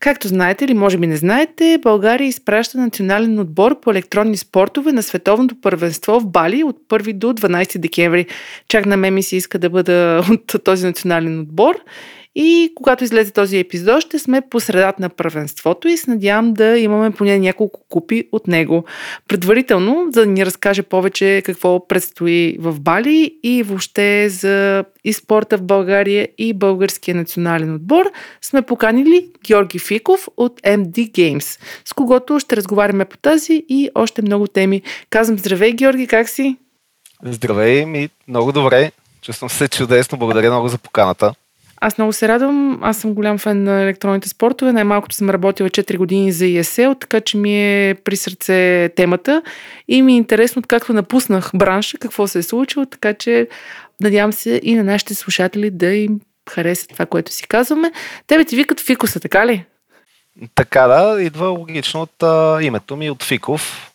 [0.00, 5.02] Както знаете или може би не знаете, България изпраща национален отбор по електронни спортове на
[5.02, 8.26] световното първенство в Бали от 1 до 12 декември.
[8.68, 11.74] Чак на мен ми се иска да бъда от този национален отбор.
[12.38, 16.78] И когато излезе този епизод, ще сме по средата на първенството и се надявам да
[16.78, 18.84] имаме поне няколко купи от него.
[19.28, 25.58] Предварително, за да ни разкаже повече какво предстои в Бали и въобще за и спорта
[25.58, 28.12] в България и българския национален отбор,
[28.42, 34.22] сме поканили Георги Фиков от MD Games, с когото ще разговаряме по тази и още
[34.22, 34.82] много теми.
[35.10, 36.56] Казвам здравей, Георги, как си?
[37.22, 38.92] Здравей, ми много добре.
[39.22, 40.18] Чувствам се чудесно.
[40.18, 41.34] Благодаря много за поканата.
[41.80, 42.78] Аз много се радвам.
[42.82, 44.72] Аз съм голям фен на електронните спортове.
[44.72, 49.42] Най-малкото съм работила 4 години за ESL, така че ми е при сърце темата.
[49.88, 53.48] И ми е интересно, откакто напуснах бранша, какво се е случило, така че
[54.00, 56.20] надявам се и на нашите слушатели да им
[56.50, 57.92] хареса това, което си казваме.
[58.26, 59.64] Тебе ти викат Фикуса, така ли?
[60.54, 63.92] Така да, идва логично от а, името ми, от Фиков,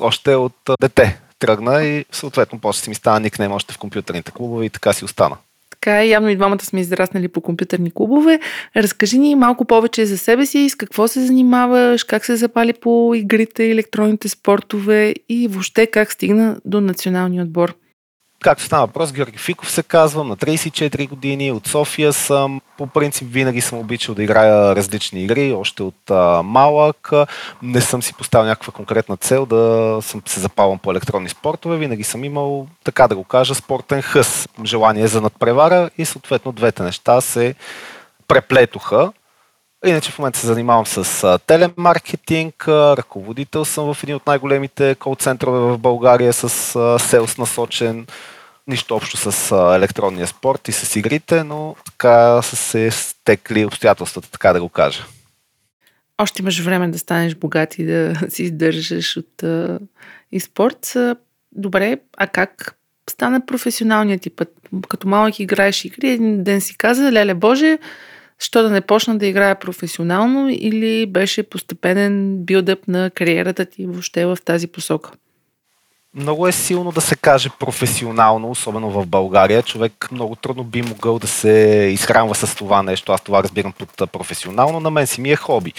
[0.00, 4.30] още от а, дете тръгна и съответно после си ми стана никнем още в компютърните
[4.30, 5.36] клубове и така си остана.
[5.80, 8.40] Така е, явно и двамата сме израснали по компютърни клубове.
[8.76, 13.12] Разкажи ни малко повече за себе си, с какво се занимаваш, как се запали по
[13.14, 17.74] игрите, електронните спортове и въобще как стигна до националния отбор.
[18.42, 22.60] Както стана въпрос, Георги Фиков се казвам, на 34 години, от София съм.
[22.76, 27.10] По принцип винаги съм обичал да играя различни игри, още от а, малък.
[27.62, 31.76] Не съм си поставил някаква конкретна цел да съм се запалвам по електронни спортове.
[31.76, 36.82] Винаги съм имал, така да го кажа, спортен хъс, желание за надпревара и съответно двете
[36.82, 37.54] неща се
[38.28, 39.12] преплетоха.
[39.86, 45.78] Иначе в момента се занимавам с телемаркетинг, ръководител съм в един от най-големите кол-центрове в
[45.78, 46.48] България с
[46.98, 48.06] селс насочен.
[48.66, 54.52] Нищо общо с електронния спорт и с игрите, но така са се стекли обстоятелствата, така
[54.52, 55.04] да го кажа.
[56.18, 59.44] Още имаш време да станеш богат и да си издържаш от
[60.32, 60.96] и спорт.
[61.52, 62.78] Добре, а как
[63.10, 64.48] стана професионалният ти път?
[64.88, 67.78] Като малък играеш игри, един ден си каза, леле Боже,
[68.38, 74.26] що да не почна да играя професионално или беше постепенен билдъп на кариерата ти въобще
[74.26, 75.10] в тази посока?
[76.14, 79.62] Много е силно да се каже професионално, особено в България.
[79.62, 81.50] Човек много трудно би могъл да се
[81.92, 83.12] изхранва с това нещо.
[83.12, 84.80] Аз това разбирам под професионално.
[84.80, 85.72] На мен си ми е хоби.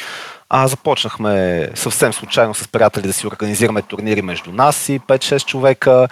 [0.49, 6.07] А започнахме съвсем случайно с приятели да си организираме турнири между нас и 5-6 човека.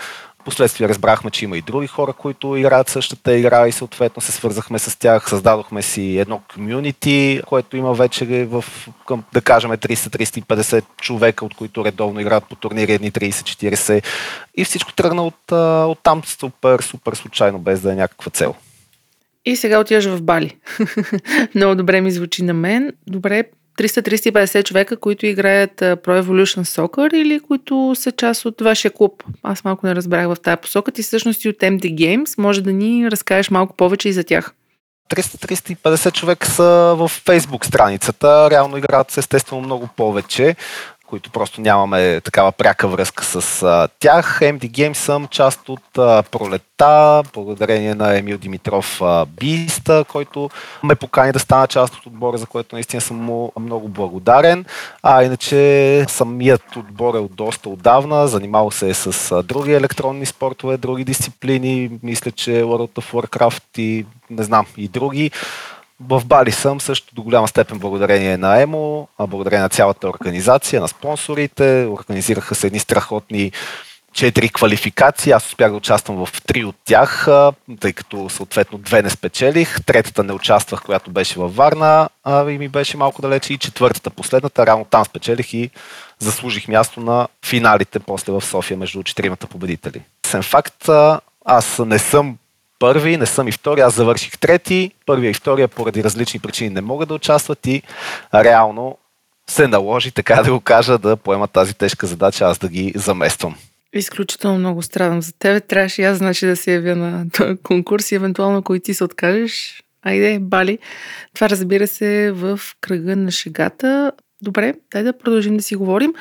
[0.48, 4.80] Последствие разбрахме, че има и други хора, които играят същата игра и съответно се свързахме
[4.80, 5.30] с тях.
[5.30, 8.66] Създадохме си едно комюнити, което има вече в,
[9.08, 14.06] към, да кажем, 300-350 човека, от които редовно играят по турнири, едни 30-40.
[14.56, 15.52] И всичко тръгна от,
[15.92, 18.56] от там супер, супер случайно, без да е някаква цел.
[19.46, 20.58] И сега отиваш в Бали.
[21.56, 22.92] Много добре ми звучи на мен.
[23.08, 23.44] Добре,
[23.78, 29.24] 300-350 човека, които играят Pro Evolution Soccer или които са част от вашия клуб?
[29.44, 30.92] Аз малко не разбрах в тази посока.
[30.92, 32.38] Ти всъщност и от MD Games.
[32.38, 34.54] Може да ни разкажеш малко повече и за тях.
[35.10, 38.50] 300-350 човека са в Facebook страницата.
[38.52, 40.56] Реално играят естествено много повече
[41.08, 44.40] които просто нямаме такава пряка връзка с а, тях.
[44.42, 50.50] MD Games съм част от а, пролета, благодарение на Емил Димитров а, Биста, който
[50.84, 54.66] ме покани да стана част от отбора, за което наистина съм му много благодарен.
[55.04, 60.26] А иначе самият отбор е от доста отдавна, занимавал се е с а, други електронни
[60.26, 65.32] спортове, други дисциплини, мисля, че World of Warcraft и не знам, и други.
[66.02, 70.88] В Бали съм също до голяма степен благодарение на ЕМО, благодарение на цялата организация, на
[70.88, 71.88] спонсорите.
[71.92, 73.52] Организираха се едни страхотни
[74.14, 75.32] четири квалификации.
[75.32, 77.28] Аз успях да участвам в три от тях,
[77.80, 79.86] тъй като съответно две не спечелих.
[79.86, 83.54] Третата не участвах, която беше във Варна и ми беше малко далече.
[83.54, 85.70] И четвъртата, последната, рано там спечелих и
[86.20, 90.02] заслужих място на финалите после в София между четиримата победители.
[90.26, 90.90] Сен факт,
[91.46, 92.38] аз не съм
[92.80, 96.82] първи, не съм и втори, аз завърших трети, първия и втория поради различни причини не
[96.82, 97.82] могат да участват и
[98.34, 98.98] реално
[99.50, 103.56] се наложи, така да го кажа, да поема тази тежка задача, аз да ги замествам.
[103.94, 105.60] Изключително много страдам за тебе.
[105.60, 107.26] Трябваше и аз значи да се явя на
[107.64, 110.80] конкурс и евентуално, ако и ти се откажеш, айде, бали.
[111.36, 114.12] Това разбира се в кръга на шегата.
[114.42, 116.14] Добре, дай да продължим да си говорим.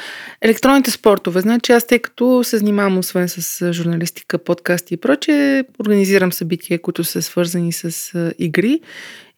[0.43, 1.41] Електронните спортове.
[1.41, 7.05] Значи аз тъй като се занимавам освен с журналистика, подкасти и прочее, организирам събития, които
[7.05, 8.81] са свързани с игри.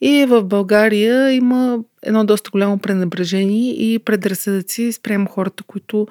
[0.01, 6.07] И в България има едно доста голямо пренебрежение и предразсъдъци спрямо хората, които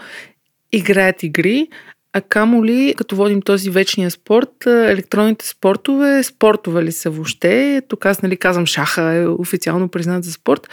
[0.72, 1.68] играят игри.
[2.14, 7.82] А камо ли, като водим този вечния спорт, електронните спортове, спортове ли са въобще?
[7.88, 10.70] Тук аз нали казвам шаха е официално признат за спорт,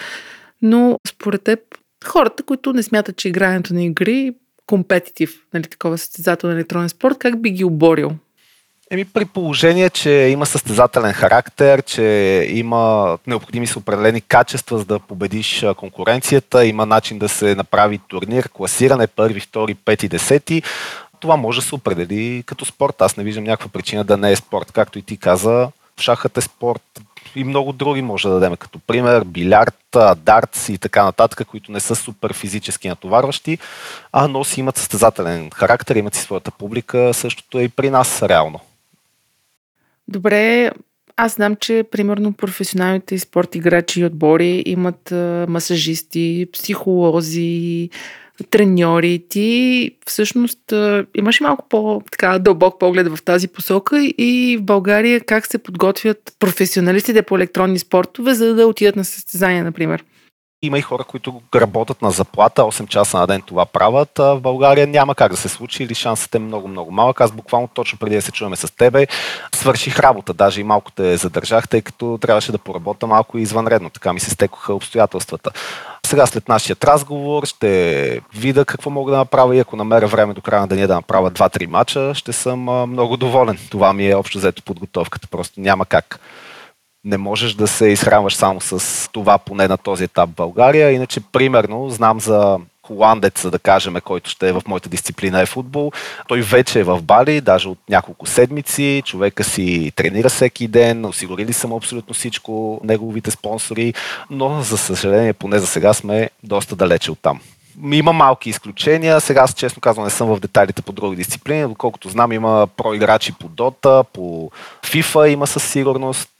[0.63, 1.61] но според теб
[2.07, 4.35] хората, които не смятат, че игрането на игри
[4.67, 8.13] компетитив, нали, такова състезателен електронен спорт, как би ги оборил?
[8.91, 12.03] Еми при положение, че има състезателен характер, че
[12.51, 18.49] има необходими са определени качества, за да победиш конкуренцията, има начин да се направи турнир,
[18.49, 20.63] класиране, първи, втори, пети, десети,
[21.21, 23.03] това може да се определи като спорт.
[23.03, 24.73] Аз не виждам някаква причина да не е спорт.
[24.73, 25.69] Както и ти каза,
[26.01, 26.83] шахът е спорт
[27.37, 29.24] и много други може да дадем като пример.
[29.24, 33.59] Билярд, дартс и така нататък, които не са супер физически натоварващи,
[34.12, 37.14] а но си имат състезателен характер, имат си своята публика.
[37.14, 38.61] Същото е и при нас реално.
[40.09, 40.70] Добре,
[41.16, 45.11] аз знам, че примерно професионалните спорт играчи и отбори имат
[45.49, 47.91] масажисти, психолози,
[48.51, 49.24] треньори.
[49.28, 50.59] Ти всъщност
[51.14, 57.37] имаш малко по-дълбок поглед в тази посока и в България как се подготвят професионалистите по
[57.37, 60.05] електронни спортове, за да отидат на състезания, например?
[60.65, 64.11] Има и хора, които работят на заплата, 8 часа на ден това правят.
[64.19, 67.21] В България няма как да се случи или шансът е много-много малък.
[67.21, 69.07] Аз буквално точно преди да се чуваме с тебе,
[69.55, 73.91] свърших работа, даже и малко те задържах, тъй като трябваше да поработя малко и извънредно.
[73.91, 75.51] Така ми се стекоха обстоятелствата.
[76.07, 80.41] Сега след нашия разговор ще видя какво мога да направя и ако намеря време до
[80.41, 82.61] края на деня да направя 2-3 мача, ще съм
[82.91, 83.59] много доволен.
[83.71, 85.29] Това ми е общо взето подготовката.
[85.29, 86.21] Просто няма как
[87.05, 90.91] не можеш да се изхранваш само с това, поне на този етап в България.
[90.91, 95.93] Иначе, примерно, знам за холандец, да кажем, който ще е в моята дисциплина е футбол.
[96.29, 99.03] Той вече е в Бали, даже от няколко седмици.
[99.05, 103.95] Човека си тренира всеки ден, осигурили са му абсолютно всичко, неговите спонсори,
[104.31, 107.41] но за съжаление, поне за сега сме доста далече от там.
[107.93, 109.21] Има малки изключения.
[109.21, 111.69] Сега, аз честно казвам, не съм в детайлите по други дисциплини.
[111.69, 114.51] Доколкото знам, има проиграчи по Дота, по
[114.85, 116.31] FIFA има със сигурност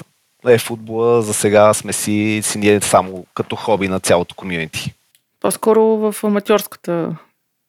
[0.53, 4.95] е футбола за сега сме си, си ние само като хоби на цялото комьюнити.
[5.41, 7.17] По-скоро в аматьорската,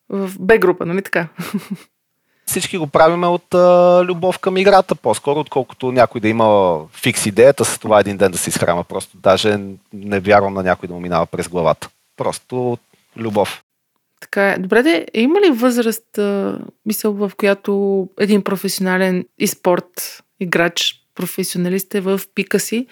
[0.09, 1.27] в Б група, нали така?
[2.45, 7.65] Всички го правиме от а, любов към играта, по-скоро, отколкото някой да има фикс идеята
[7.65, 8.83] с това един ден да се изхрама.
[8.83, 9.59] Просто даже
[9.93, 11.89] не вярвам на някой да му минава през главата.
[12.17, 12.77] Просто
[13.17, 13.63] любов.
[14.19, 14.57] Така е.
[14.57, 21.95] Добре, де, има ли възраст, а, мисъл, в която един професионален и спорт играч професионалист
[21.95, 22.87] е в пика си.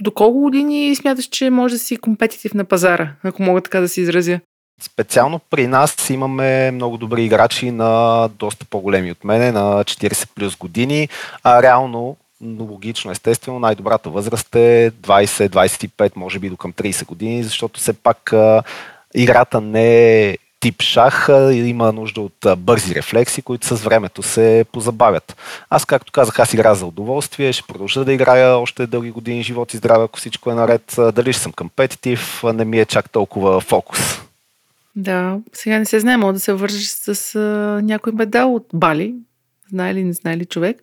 [0.00, 3.88] До колко години смяташ, че може да си компетитив на пазара, ако мога така да
[3.88, 4.40] се изразя?
[4.82, 10.56] Специално при нас имаме много добри играчи на доста по-големи от мене, на 40 плюс
[10.56, 11.08] години,
[11.42, 12.16] а реално
[12.58, 18.32] логично, естествено, най-добрата възраст е 20-25, може би до към 30 години, защото все пак
[18.32, 18.62] а,
[19.14, 25.36] играта не е тип шах има нужда от бързи рефлекси, които с времето се позабавят.
[25.70, 29.74] Аз, както казах, аз играя за удоволствие, ще продължа да играя още дълги години живот
[29.74, 30.96] и здраве, ако всичко е наред.
[31.14, 34.20] Дали ще съм компетитив, не ми е чак толкова фокус.
[34.96, 37.38] Да, сега не се знае, мога да се вържиш с
[37.82, 39.14] някой медал от Бали,
[39.70, 40.82] знае ли, не знае ли човек.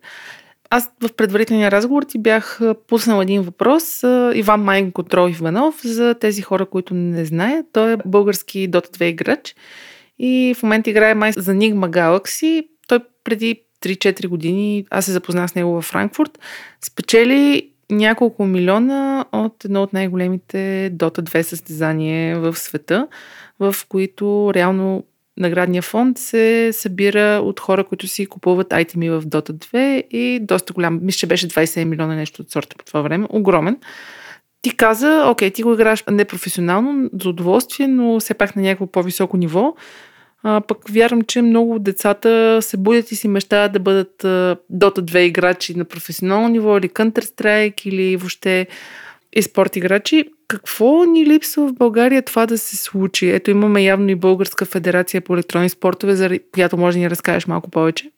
[0.70, 4.02] Аз в предварителния разговор ти бях пуснал един въпрос.
[4.34, 7.66] Иван Майн Контрол Иванов, за тези хора, които не знаят.
[7.72, 9.54] Той е български Dota 2 играч
[10.18, 12.68] и в момента играе май за Nigma Galaxy.
[12.88, 16.38] Той преди 3-4 години, аз се запознах с него във Франкфурт,
[16.84, 23.08] спечели няколко милиона от едно от най-големите Dota 2 състезания в света,
[23.60, 25.04] в които реално
[25.38, 30.72] наградния фонд се събира от хора, които си купуват айтеми в Dota 2 и доста
[30.72, 30.98] голям.
[31.02, 33.26] Мисля, че беше 27 милиона нещо от сорта по това време.
[33.30, 33.76] Огромен.
[34.62, 39.36] Ти каза, окей, ти го играеш непрофесионално, за удоволствие, но все пак на някакво по-високо
[39.36, 39.74] ниво.
[40.42, 44.56] А, пък вярвам, че много от децата се будят и си мечтаят да бъдат а,
[44.72, 48.66] Dota 2 играчи на професионално ниво или Counter-Strike или въобще
[49.32, 50.24] и спорт играчи.
[50.48, 53.30] Какво ни липсва в България това да се случи?
[53.30, 57.46] Ето имаме явно и Българска федерация по електронни спортове, за която може да ни разкажеш
[57.46, 58.10] малко повече.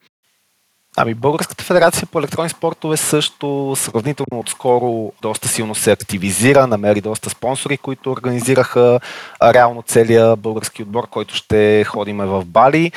[0.96, 7.30] Ами Българската федерация по електронни спортове също сравнително отскоро доста силно се активизира, намери доста
[7.30, 9.00] спонсори, които организираха
[9.42, 12.92] реално целия български отбор, който ще ходиме в Бали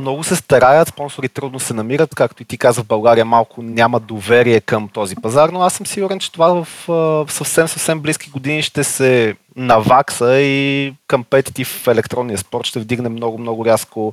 [0.00, 4.00] много се стараят, спонсори трудно се намират, както и ти каза в България малко няма
[4.00, 8.30] доверие към този пазар, но аз съм сигурен, че това в, в съвсем, съвсем близки
[8.30, 14.12] години ще се навакса и компетитив електронния спорт ще вдигне много, много рязко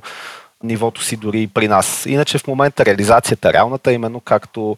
[0.62, 2.06] нивото си дори при нас.
[2.06, 4.76] Иначе в момента реализацията, реалната, именно както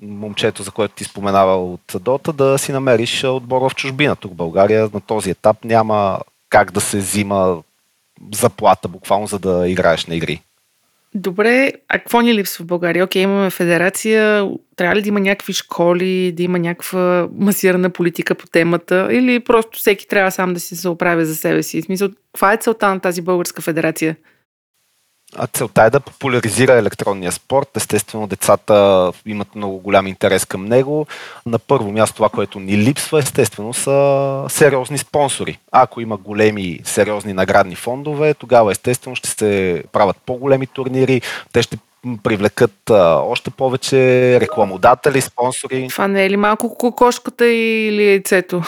[0.00, 4.16] момчето, за което ти споменава от Дота, да си намериш отбор в чужбина.
[4.16, 7.62] Тук в България на този етап няма как да се взима
[8.34, 10.42] заплата, буквално за да играеш на игри.
[11.14, 13.04] Добре, а какво ни липсва в България?
[13.04, 18.46] Окей, имаме федерация, трябва ли да има някакви школи, да има някаква масирана политика по
[18.46, 21.82] темата или просто всеки трябва сам да си се оправя за себе си?
[21.82, 24.16] В смисъл, каква е целта на тази българска федерация?
[25.38, 27.68] А целта е да популяризира електронния спорт.
[27.76, 31.06] Естествено, децата имат много голям интерес към него.
[31.46, 35.58] На първо място това, което ни липсва, естествено, са сериозни спонсори.
[35.72, 41.78] Ако има големи сериозни наградни фондове, тогава естествено ще се правят по-големи турнири, те ще
[42.22, 43.96] привлекат а, още повече
[44.40, 45.88] рекламодатели, спонсори.
[45.90, 48.62] Това не е ли малко кокошката или яйцето?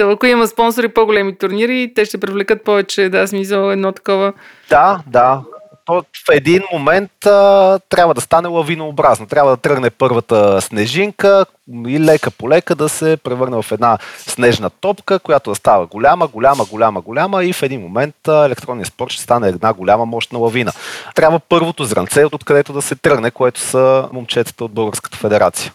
[0.00, 4.32] Ако има спонсори по-големи турнири, те ще привлекат повече, да, смисъл едно такова.
[4.70, 5.42] Да, да
[5.88, 9.26] то в един момент а, трябва да стане лавинообразно.
[9.26, 11.46] Трябва да тръгне първата снежинка
[11.86, 16.26] и лека по лека да се превърне в една снежна топка, която да става голяма,
[16.26, 20.72] голяма, голяма, голяма и в един момент електронният спорт ще стане една голяма мощна лавина.
[21.14, 25.72] Трябва първото зранце, откъдето да се тръгне, което са момчетата от Българската федерация.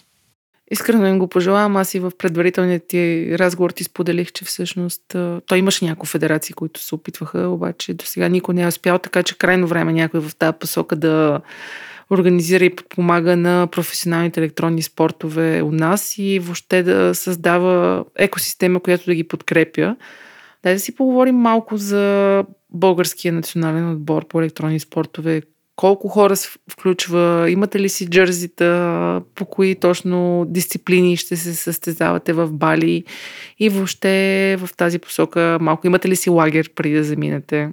[0.72, 1.78] Искрено им го пожелавам.
[1.78, 5.02] Аз и в предварителният ти разговор ти споделих, че всъщност
[5.48, 9.24] той имаше някои федерации, които се опитваха, обаче до сега никой не е успял, така
[9.24, 11.42] че крайно време някой в тази посока да
[12.10, 19.06] организира и подпомага на професионалните електронни спортове у нас и въобще да създава екосистема, която
[19.06, 19.96] да ги подкрепя.
[20.64, 25.42] Дай да си поговорим малко за българския национален отбор по електронни спортове
[25.76, 32.34] колко хора се включва, имате ли си джързита, по кои точно дисциплини ще се състезавате
[32.34, 33.04] в Бали
[33.60, 37.70] и въобще в тази посока малко имате ли си лагер преди да заминете?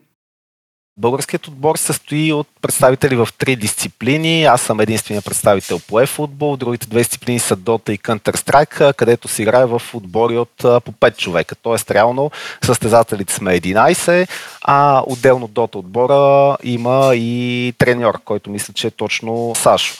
[1.01, 4.45] Българският отбор се състои от представители в три дисциплини.
[4.45, 6.57] Аз съм единствения представител по e-футбол.
[6.57, 11.17] Другите две дисциплини са Dota и Counter-Strike, където се играе в отбори от по 5
[11.17, 11.55] човека.
[11.55, 12.31] Тоест, реално
[12.65, 14.29] състезателите сме 11,
[14.63, 19.95] а отделно Dota отбора има и треньор, който мисля, че е точно Сашо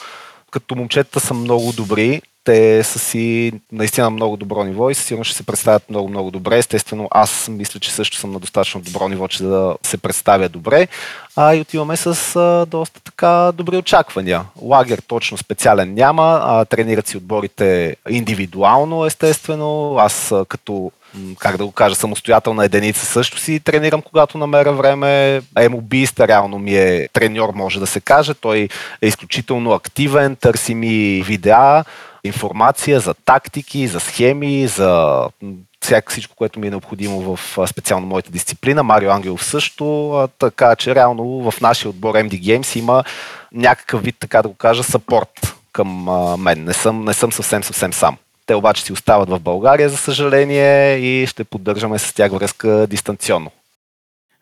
[0.51, 5.37] като момчета са много добри, те са си наистина много добро ниво и сигурно ще
[5.37, 6.57] се представят много, много добре.
[6.57, 10.87] Естествено, аз мисля, че също съм на достатъчно добро ниво, че да се представя добре.
[11.35, 14.45] А и отиваме с а, доста така добри очаквания.
[14.61, 19.95] Лагер точно специален няма, а тренират си отборите индивидуално, естествено.
[19.97, 20.91] Аз а, като
[21.39, 25.41] как да го кажа, самостоятелна единица също си тренирам, когато намеря време.
[25.59, 28.33] Емобиста реално ми е треньор, може да се каже.
[28.33, 28.67] Той
[29.01, 31.83] е изключително активен, търси ми видеа,
[32.23, 35.21] информация за тактики, за схеми, за
[35.81, 38.83] всяко всичко, което ми е необходимо в специално моята дисциплина.
[38.83, 43.03] Марио Ангелов също, така че реално в нашия отбор MD Games има
[43.51, 46.07] някакъв вид, така да го кажа, сапорт към
[46.41, 46.63] мен.
[46.63, 48.17] Не съм, не съм съвсем, съвсем сам.
[48.45, 53.51] Те обаче си остават в България, за съжаление, и ще поддържаме с тях връзка дистанционно.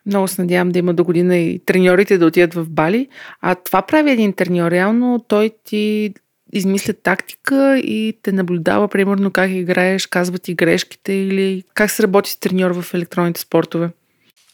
[0.06, 3.08] Много се надявам да има до година и треньорите да отидат в Бали.
[3.42, 4.72] А това прави един треньор.
[4.72, 6.14] Реално той ти
[6.54, 12.32] измисля тактика и те наблюдава, примерно, как играеш, казва ти грешките или как се работи
[12.32, 13.90] с треньор в електронните спортове.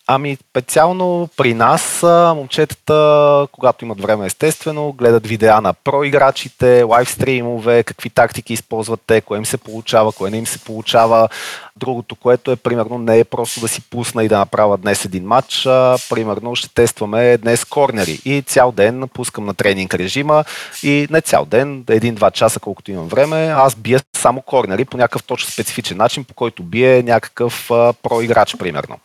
[0.08, 2.04] Ами, специално при нас
[2.36, 9.38] момчетата, когато имат време естествено, гледат видеа на проиграчите, лайвстримове, какви тактики използват те, кое
[9.38, 11.30] им се получава, кое не им се получава.
[11.76, 15.26] Другото, което е, примерно, не е просто да си пусна и да направя днес един
[15.26, 20.44] матч, а, примерно ще тестваме днес корнери и цял ден пускам на тренинг режима
[20.84, 25.24] и не цял ден, един-два часа, колкото имам време, аз бия само корнери по някакъв
[25.24, 29.00] точно специфичен начин, по който бие някакъв а, проиграч, примерно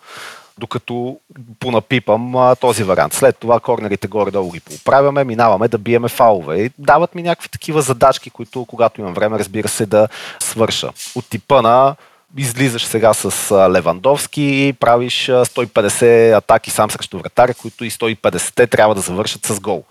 [0.61, 1.19] докато
[1.61, 3.15] понапипам а, този вариант.
[3.15, 6.62] След това корнерите горе-долу ги поправяме, минаваме да биеме фалове.
[6.62, 10.09] И дават ми някакви такива задачки, които когато имам време, разбира се, да
[10.41, 10.91] свърша.
[11.15, 11.97] От типа на
[12.37, 18.95] излизаш сега с Левандовски и правиш 150 атаки сам срещу вратаря, които и 150-те трябва
[18.95, 19.85] да завършат с гол.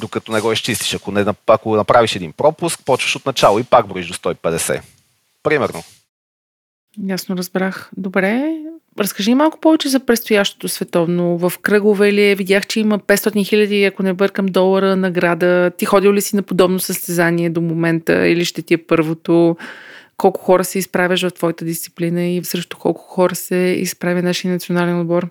[0.00, 0.94] Докато не го изчистиш.
[0.94, 4.80] Ако, не, ако направиш един пропуск, почваш от начало и пак броиш до 150.
[5.42, 5.82] Примерно.
[7.06, 7.90] Ясно разбрах.
[7.96, 8.56] Добре.
[8.98, 11.38] Разкажи малко повече за предстоящото световно.
[11.38, 12.34] В кръгове ли е?
[12.34, 15.70] Видях, че има 500 хиляди, ако не бъркам, долара награда.
[15.78, 19.56] Ти ходил ли си на подобно състезание до момента или ще ти е първото?
[20.16, 25.00] Колко хора се изправяш в твоята дисциплина и срещу колко хора се изправя нашия национален
[25.00, 25.28] отбор?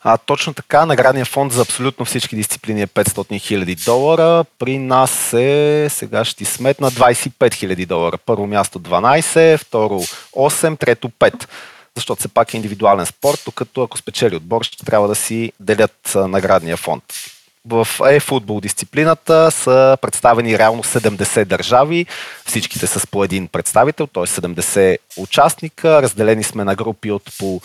[0.00, 4.44] А, точно така, наградният фонд за абсолютно всички дисциплини е 500 хиляди долара.
[4.58, 8.18] При нас е, сега ще ти сметна, 25 хиляди долара.
[8.26, 10.00] Първо място 12, второ
[10.34, 11.46] 8, трето 5
[11.96, 16.12] защото все пак е индивидуален спорт, докато ако спечели отбор, ще трябва да си делят
[16.14, 17.04] наградния фонд.
[17.68, 22.06] В e-футбол дисциплината са представени реално 70 държави,
[22.46, 24.26] всичките с по един представител, т.е.
[24.26, 27.60] 70 участника, разделени сме на групи от по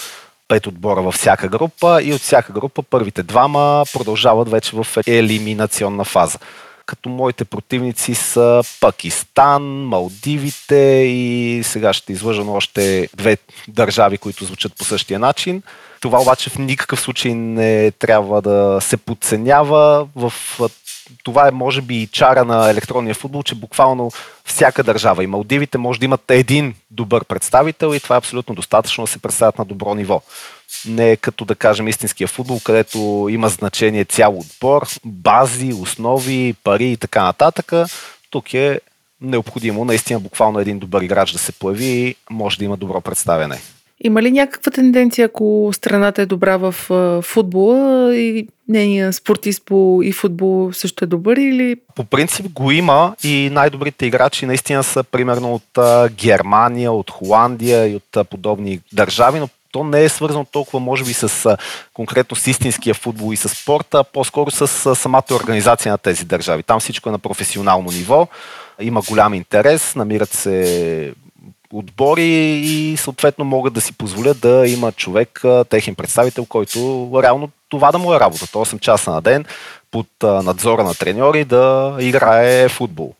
[0.49, 6.03] 5 отбора във всяка група и от всяка група първите двама продължават вече в елиминационна
[6.03, 6.39] фаза
[6.85, 13.37] като моите противници са Пакистан, Малдивите и сега ще излъжа още две
[13.67, 15.63] държави, които звучат по същия начин.
[16.01, 20.07] Това обаче в никакъв случай не трябва да се подценява.
[20.15, 20.33] В
[21.23, 24.11] това е може би и чара на електронния футбол, че буквално
[24.45, 29.03] всяка държава и Малдивите може да имат един добър представител и това е абсолютно достатъчно
[29.03, 30.21] да се представят на добро ниво.
[30.85, 36.91] Не е като да кажем истинския футбол, където има значение цял отбор, бази, основи, пари
[36.91, 37.73] и така нататък.
[38.29, 38.79] Тук е
[39.21, 43.61] необходимо наистина буквално един добър играч да се появи и може да има добро представяне.
[44.03, 46.75] Има ли някаква тенденция, ако страната е добра в
[47.21, 51.75] футбола и нейният спортист по и футбол също е добър или?
[51.95, 55.79] По принцип го има и най-добрите играчи наистина са примерно от
[56.11, 61.13] Германия, от Холандия и от подобни държави, но то не е свързано толкова, може би,
[61.13, 61.57] с
[61.93, 66.63] конкретно с истинския футбол и с спорта, а по-скоро с самата организация на тези държави.
[66.63, 68.27] Там всичко е на професионално ниво,
[68.81, 71.13] има голям интерес, намират се
[71.73, 77.91] отбори и съответно могат да си позволят да има човек, техен представител, който реално това
[77.91, 78.57] да му е работата.
[78.57, 79.45] 8 часа на ден
[79.91, 83.13] под надзора на треньори да играе футбол.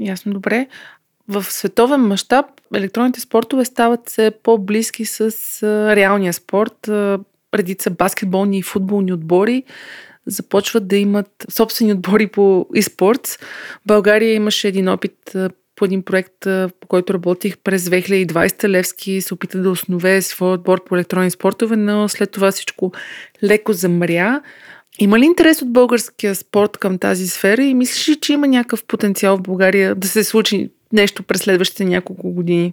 [0.00, 0.66] Ясно, добре.
[1.28, 5.30] В световен мащаб електронните спортове стават все по-близки с
[5.96, 6.90] реалния спорт.
[7.54, 9.62] Редица баскетболни и футболни отбори
[10.26, 13.40] започват да имат собствени отбори по e-sports.
[13.86, 15.36] България имаше един опит
[15.76, 16.32] по един проект,
[16.80, 18.68] по който работих през 2020.
[18.68, 22.92] Левски се опита да основе своя отбор по електронни спортове, но след това всичко
[23.44, 24.40] леко замря.
[24.98, 28.84] Има ли интерес от българския спорт към тази сфера и мислиш ли, че има някакъв
[28.84, 32.72] потенциал в България да се случи нещо през следващите няколко години?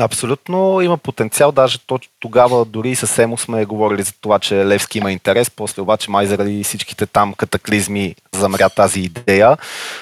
[0.00, 1.78] Абсолютно има потенциал, даже
[2.20, 6.26] тогава дори с Емо сме говорили за това, че Левски има интерес, после обаче май
[6.26, 9.56] заради всичките там катаклизми замря тази идея.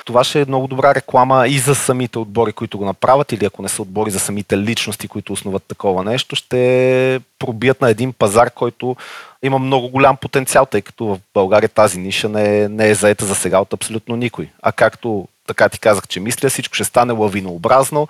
[0.05, 3.63] Това ще е много добра реклама и за самите отбори, които го направят, или ако
[3.63, 8.51] не са отбори за самите личности, които основат такова нещо, ще пробият на един пазар,
[8.51, 8.97] който
[9.43, 13.25] има много голям потенциал, тъй като в България тази ниша не е, не е заета
[13.27, 14.49] за сега от абсолютно никой.
[14.63, 18.09] А както така ти казах, че мисля, всичко ще стане лавинообразно.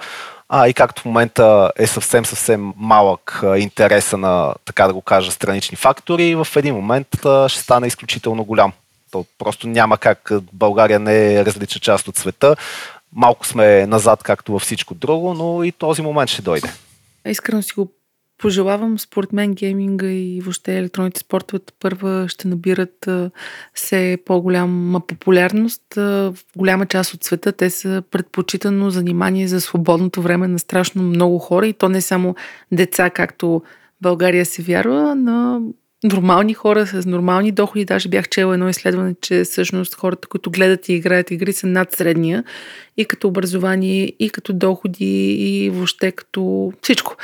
[0.49, 5.33] А и както в момента е съвсем, съвсем малък интереса на, така да го кажа,
[5.33, 7.09] странични фактори, в един момент
[7.49, 8.73] ще стане изключително голям.
[9.11, 12.57] То просто няма как България не е различна част от света.
[13.13, 16.73] Малко сме назад, както във всичко друго, но и този момент ще дойде.
[17.27, 17.93] Искрено си го
[18.39, 23.09] пожелавам, според мен гейминга и въобще електронните спортове първа ще набират
[23.75, 25.83] все по-голяма популярност.
[25.97, 31.39] В голяма част от света те са предпочитано занимание за свободното време на страшно много
[31.39, 32.35] хора и то не само
[32.73, 33.63] деца, както
[34.01, 35.63] България се вярва, но
[36.07, 37.85] нормални хора с нормални доходи.
[37.85, 41.93] Даже бях чела едно изследване, че всъщност хората, които гледат и играят игри, са над
[41.93, 42.45] средния
[42.97, 47.17] и като образование, и като доходи, и въобще като всичко.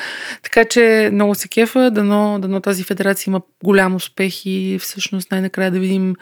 [0.43, 5.71] Така че много се кефа, дано, дано тази федерация има голям успех и всъщност най-накрая
[5.71, 6.15] да видим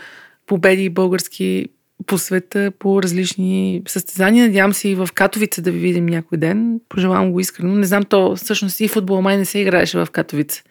[0.47, 1.67] победи български
[2.07, 4.47] по света по различни състезания.
[4.47, 6.81] Надявам се и в Катовица да ви видим някой ден.
[6.89, 7.75] Пожелавам го искрено.
[7.75, 10.63] Не знам, то всъщност и футбол май не се играеше в Катовица.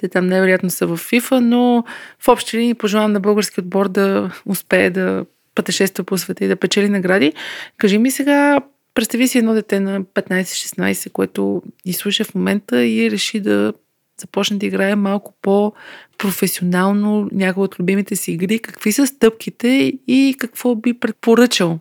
[0.00, 1.84] Те там невероятно са в FIFA, но
[2.18, 5.24] в общи линии пожелавам на български отбор да успее да
[5.54, 7.32] пътешества по света и да печели награди.
[7.76, 8.60] Кажи ми сега,
[8.94, 13.72] представи си едно дете на 15-16, което ни слуша в момента и реши да
[14.20, 18.58] започне да играе малко по-професионално някои от любимите си игри.
[18.58, 21.78] Какви са стъпките и какво би предпоръчал?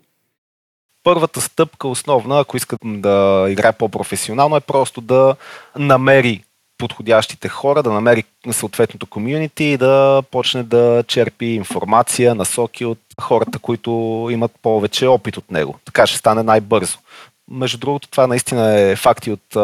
[1.03, 5.35] Първата стъпка, основна, ако искат да играе по-професионално, е просто да
[5.77, 6.43] намери
[6.79, 13.59] подходящите хора, да намери съответното комюнити и да почне да черпи информация, насоки от хората,
[13.59, 13.91] които
[14.31, 15.75] имат повече опит от него.
[15.85, 16.97] Така ще стане най-бързо.
[17.51, 19.55] Между другото, това наистина е факти от,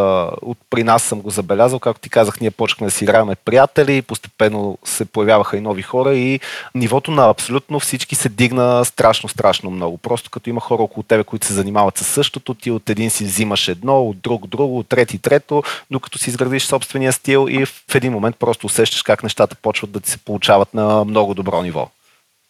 [0.41, 1.79] от при нас съм го забелязал.
[1.79, 6.15] Както ти казах, ние почнахме да си играем приятели, постепенно се появяваха и нови хора
[6.15, 6.39] и
[6.75, 9.97] нивото на абсолютно всички се дигна страшно, страшно много.
[9.97, 13.23] Просто като има хора около тебе, които се занимават с същото, ти от един си
[13.23, 17.95] взимаш едно, от друг друго, от трети трето, докато си изградиш собствения стил и в
[17.95, 21.89] един момент просто усещаш как нещата почват да ти се получават на много добро ниво.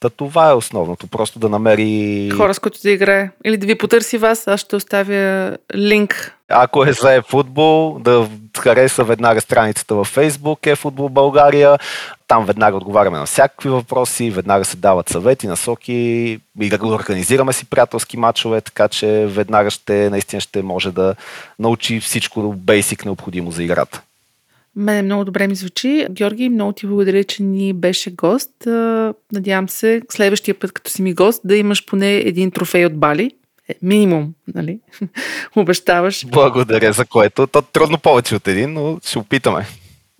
[0.06, 2.30] Та това е основното, просто да намери...
[2.38, 3.30] Хора, с които да играе.
[3.46, 6.36] Или да ви потърси вас, аз ще оставя линк.
[6.50, 8.30] Ако е за футбол, да
[8.60, 11.78] хареса веднага страницата във Facebook е Футбол България.
[12.28, 15.94] Там веднага отговаряме на всякакви въпроси, веднага се дават съвети, насоки
[16.62, 21.16] и да организираме си приятелски матчове, така че веднага ще, наистина ще може да
[21.60, 24.02] научи всичко бейсик необходимо за играта.
[24.76, 26.08] Мене много добре ми звучи.
[26.12, 28.52] Георги, много ти благодаря, че ни беше гост.
[29.32, 33.32] Надявам се, следващия път, като си ми гост, да имаш поне един трофей от Бали.
[33.70, 34.80] Е, минимум, нали?
[35.56, 36.26] Обещаваш.
[36.28, 37.48] Благодаря за което.
[37.48, 39.68] То трудно повече от един, но ще опитаме.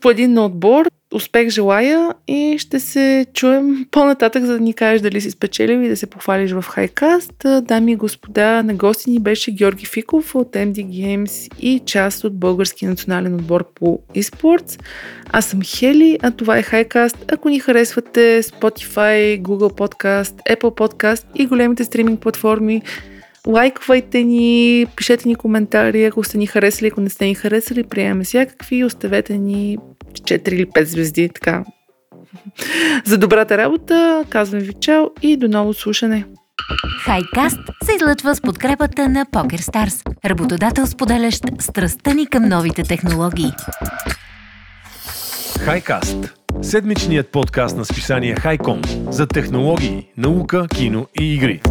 [0.10, 0.88] Един ноутбор.
[1.14, 5.90] Успех желая и ще се чуем по-нататък, за да ни кажеш дали си спечелил и
[5.90, 7.46] да се похвалиш в Хайкаст.
[7.62, 12.40] Дами и господа, на гости ни беше Георги Фиков от MD Games и част от
[12.40, 14.82] български национален отбор по eSports.
[15.32, 17.32] Аз съм Хели, а това е Хайкаст.
[17.32, 22.82] Ако ни харесвате Spotify, Google Podcast, Apple Podcast и големите стриминг платформи,
[23.48, 28.24] лайквайте ни, пишете ни коментари, ако сте ни харесали, ако не сте ни харесали, приемаме
[28.24, 29.78] всякакви, оставете ни
[30.20, 31.64] 4 или 5 звезди, така.
[33.06, 36.26] За добрата работа, казвам ви чао и до ново слушане.
[37.04, 43.52] Хайкаст се излъчва с подкрепата на PokerStars, работодател споделящ страстта ни към новите технологии.
[45.60, 51.62] Хайкаст– седмичният подкаст на списание Хайком за технологии, наука, кино и игри.